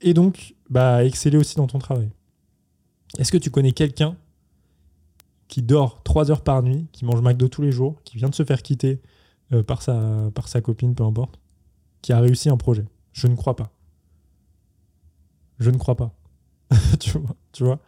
[0.00, 2.10] Et donc, bah, exceller aussi dans ton travail.
[3.18, 4.16] Est-ce que tu connais quelqu'un
[5.48, 8.34] qui dort 3 heures par nuit, qui mange McDo tous les jours, qui vient de
[8.34, 9.00] se faire quitter
[9.52, 11.38] euh, par, sa, par sa copine, peu importe,
[12.02, 12.84] qui a réussi un projet?
[13.12, 13.72] Je ne crois pas.
[15.58, 16.12] Je ne crois pas.
[17.00, 17.80] tu vois, tu vois?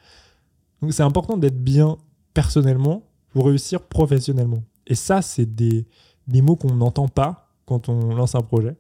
[0.81, 1.99] Donc c'est important d'être bien
[2.33, 3.03] personnellement
[3.47, 4.63] réussir professionnellement.
[4.87, 5.87] Et ça, c'est des,
[6.27, 8.77] des mots qu'on n'entend pas quand on lance un projet.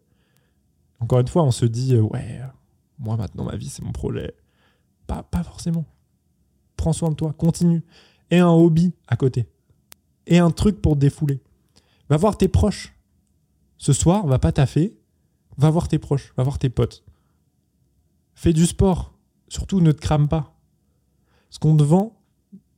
[1.01, 2.41] Encore une fois, on se dit, euh, ouais,
[2.99, 4.35] moi maintenant, ma vie, c'est mon projet.
[5.07, 5.85] Pas, pas forcément.
[6.77, 7.85] Prends soin de toi, continue.
[8.31, 9.47] Et un hobby à côté.
[10.27, 11.41] Et un truc pour te défouler.
[12.09, 12.95] Va voir tes proches.
[13.77, 14.99] Ce soir, va pas taffer,
[15.59, 17.05] Va voir tes proches, va voir tes potes.
[18.35, 19.13] Fais du sport.
[19.49, 20.57] Surtout, ne te crame pas.
[21.51, 22.18] Ce qu'on te vend,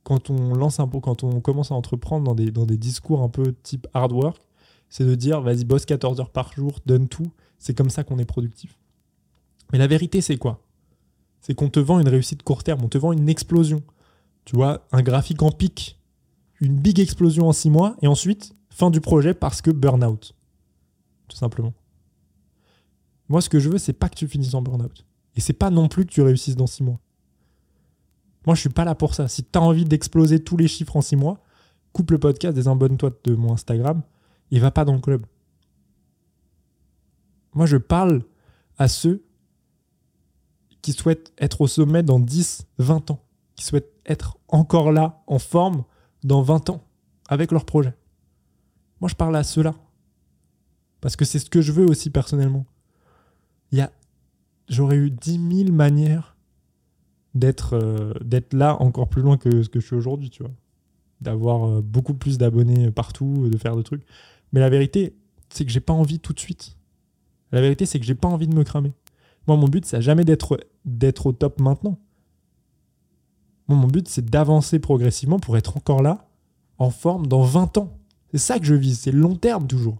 [0.03, 3.29] quand on lance un quand on commence à entreprendre dans des, dans des discours un
[3.29, 4.41] peu type hard work,
[4.89, 7.31] c'est de dire vas-y, bosse 14 heures par jour, donne tout.
[7.59, 8.77] C'est comme ça qu'on est productif.
[9.71, 10.61] Mais la vérité, c'est quoi?
[11.39, 13.83] C'est qu'on te vend une réussite court terme, on te vend une explosion.
[14.45, 15.99] Tu vois, un graphique en pic,
[16.59, 20.35] une big explosion en 6 mois, et ensuite, fin du projet parce que burn-out.
[21.27, 21.73] Tout simplement.
[23.29, 25.05] Moi, ce que je veux, c'est pas que tu finisses en burn-out.
[25.35, 26.99] Et c'est pas non plus que tu réussisses dans 6 mois.
[28.45, 29.27] Moi, je suis pas là pour ça.
[29.27, 31.43] Si tu as envie d'exploser tous les chiffres en 6 mois,
[31.93, 34.01] coupe le podcast, désabonne-toi de mon Instagram
[34.51, 35.25] et va pas dans le club.
[37.53, 38.23] Moi, je parle
[38.77, 39.23] à ceux
[40.81, 43.23] qui souhaitent être au sommet dans 10, 20 ans,
[43.55, 45.83] qui souhaitent être encore là, en forme,
[46.23, 46.83] dans 20 ans,
[47.29, 47.93] avec leur projet.
[48.99, 49.75] Moi, je parle à ceux-là.
[51.01, 52.65] Parce que c'est ce que je veux aussi personnellement.
[53.71, 53.91] Il y a,
[54.69, 56.35] j'aurais eu 10 000 manières
[57.33, 60.51] d'être euh, d'être là encore plus loin que ce que je suis aujourd'hui, tu vois.
[61.21, 64.03] D'avoir euh, beaucoup plus d'abonnés partout, de faire des trucs.
[64.53, 65.15] Mais la vérité,
[65.49, 66.75] c'est que j'ai pas envie tout de suite.
[67.51, 68.93] La vérité, c'est que j'ai pas envie de me cramer.
[69.47, 71.99] Moi, mon but, c'est jamais d'être d'être au top maintenant.
[73.67, 76.27] Moi, mon but, c'est d'avancer progressivement pour être encore là,
[76.77, 77.97] en forme, dans 20 ans.
[78.31, 79.97] C'est ça que je vise, c'est long terme toujours.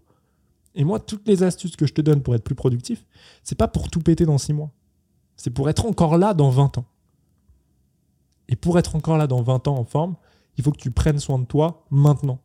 [0.76, 3.06] Et moi, toutes les astuces que je te donne pour être plus productif,
[3.44, 4.72] c'est pas pour tout péter dans 6 mois.
[5.36, 6.86] C'est pour être encore là dans 20 ans.
[8.52, 10.16] Et pour être encore là dans 20 ans en forme,
[10.58, 12.40] il faut que tu prennes soin de toi maintenant.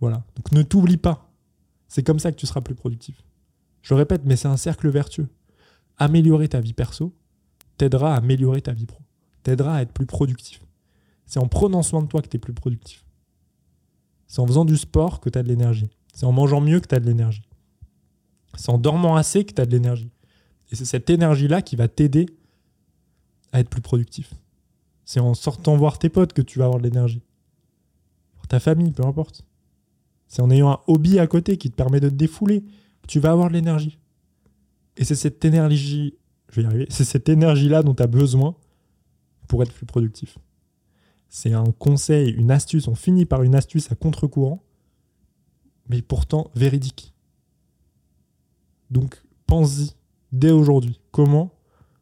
[0.00, 0.22] Voilà.
[0.36, 1.32] Donc ne t'oublie pas.
[1.88, 3.24] C'est comme ça que tu seras plus productif.
[3.82, 5.28] Je répète, mais c'est un cercle vertueux.
[5.96, 7.16] Améliorer ta vie perso
[7.78, 9.00] t'aidera à améliorer ta vie pro.
[9.42, 10.62] T'aidera à être plus productif.
[11.24, 13.06] C'est en prenant soin de toi que tu es plus productif.
[14.26, 15.88] C'est en faisant du sport que tu as de l'énergie.
[16.12, 17.48] C'est en mangeant mieux que tu as de l'énergie.
[18.56, 20.10] C'est en dormant assez que tu as de l'énergie.
[20.70, 22.26] Et c'est cette énergie-là qui va t'aider
[23.52, 24.34] à être plus productif.
[25.04, 27.22] C'est en sortant voir tes potes que tu vas avoir de l'énergie.
[28.36, 29.42] Pour ta famille, peu importe.
[30.26, 32.64] C'est en ayant un hobby à côté qui te permet de te défouler
[33.08, 33.98] tu vas avoir de l'énergie.
[34.96, 36.14] Et c'est cette énergie,
[36.50, 38.54] je vais arriver, c'est cette énergie-là dont tu as besoin
[39.48, 40.38] pour être plus productif.
[41.28, 44.62] C'est un conseil, une astuce, on finit par une astuce à contre-courant,
[45.88, 47.14] mais pourtant véridique.
[48.90, 49.92] Donc pense-y
[50.30, 51.00] dès aujourd'hui.
[51.10, 51.52] Comment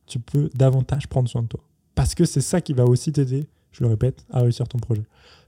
[0.07, 1.61] tu peux davantage prendre soin de toi
[1.95, 5.05] Parce que c'est ça qui va aussi t'aider, je le répète, à réussir ton projet.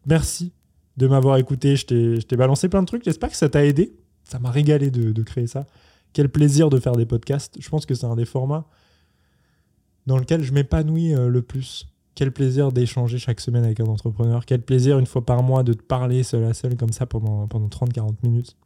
[0.07, 0.53] Merci
[0.97, 1.77] de m'avoir écouté.
[1.77, 3.05] Je t'ai balancé plein de trucs.
[3.05, 3.93] J'espère que ça t'a aidé.
[4.25, 5.67] Ça m'a régalé de, créer ça.
[6.13, 7.57] Quel plaisir de faire des podcasts.
[7.61, 8.67] Je pense que c'est un des formats
[10.07, 11.87] dans lequel je m'épanouis euh, le plus.
[12.15, 14.45] Quel plaisir d'échanger chaque semaine avec un entrepreneur.
[14.45, 17.47] Quel plaisir une fois par mois de te parler seul à seul comme ça pendant,
[17.47, 18.57] pendant 30-40 minutes.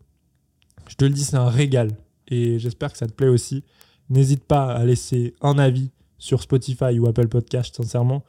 [0.88, 1.90] Je te le dis, c'est un régal.
[2.28, 3.62] Et j'espère que ça te plaît aussi.
[4.10, 8.24] N'hésite pas à laisser un avis sur Spotify ou Apple Podcast, sincèrement.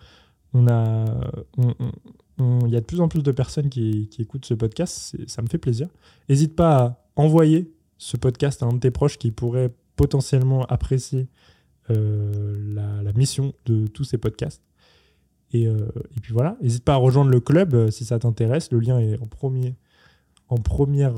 [0.53, 0.67] On
[2.39, 5.47] il y a de plus en plus de personnes qui, écoutent ce podcast, ça me
[5.47, 5.87] fait plaisir.
[6.29, 11.27] N'hésite pas à envoyer ce podcast à un de tes proches qui pourrait potentiellement apprécier
[11.89, 12.57] euh,
[13.03, 14.63] la, mission de tous ces podcasts.
[15.51, 18.71] Et, euh, et puis voilà, n'hésite pas à rejoindre le club euh, si ça t'intéresse.
[18.71, 19.75] Le lien est en, premier,
[20.49, 21.15] en première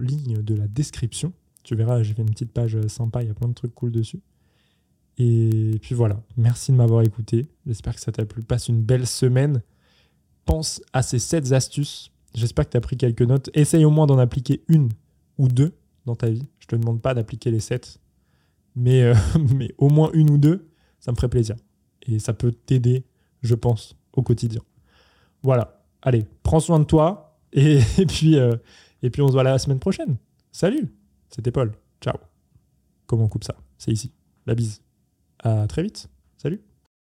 [0.00, 1.32] ligne de la description.
[1.68, 3.92] Tu verras, j'ai fait une petite page sympa, il y a plein de trucs cool
[3.92, 4.22] dessus.
[5.18, 7.46] Et puis voilà, merci de m'avoir écouté.
[7.66, 8.42] J'espère que ça t'a plu.
[8.42, 9.60] Passe une belle semaine
[10.46, 12.10] pense à ces 7 astuces.
[12.34, 13.50] J'espère que tu as pris quelques notes.
[13.52, 14.88] Essaye au moins d'en appliquer une
[15.36, 15.74] ou deux
[16.06, 16.46] dans ta vie.
[16.58, 18.00] Je te demande pas d'appliquer les 7,
[18.74, 19.14] mais, euh,
[19.54, 21.56] mais au moins une ou deux, ça me ferait plaisir.
[22.06, 23.04] Et ça peut t'aider,
[23.42, 24.62] je pense, au quotidien.
[25.42, 25.82] Voilà.
[26.00, 27.38] Allez, prends soin de toi.
[27.52, 28.56] Et, puis, euh,
[29.02, 30.16] et puis, on se voit la semaine prochaine.
[30.50, 30.88] Salut,
[31.30, 31.72] c'était Paul.
[32.00, 32.16] Ciao.
[33.06, 33.56] Comment on coupe ça?
[33.78, 34.12] C'est ici.
[34.46, 34.82] La bise.
[35.40, 36.08] À très vite.
[36.36, 36.60] Salut.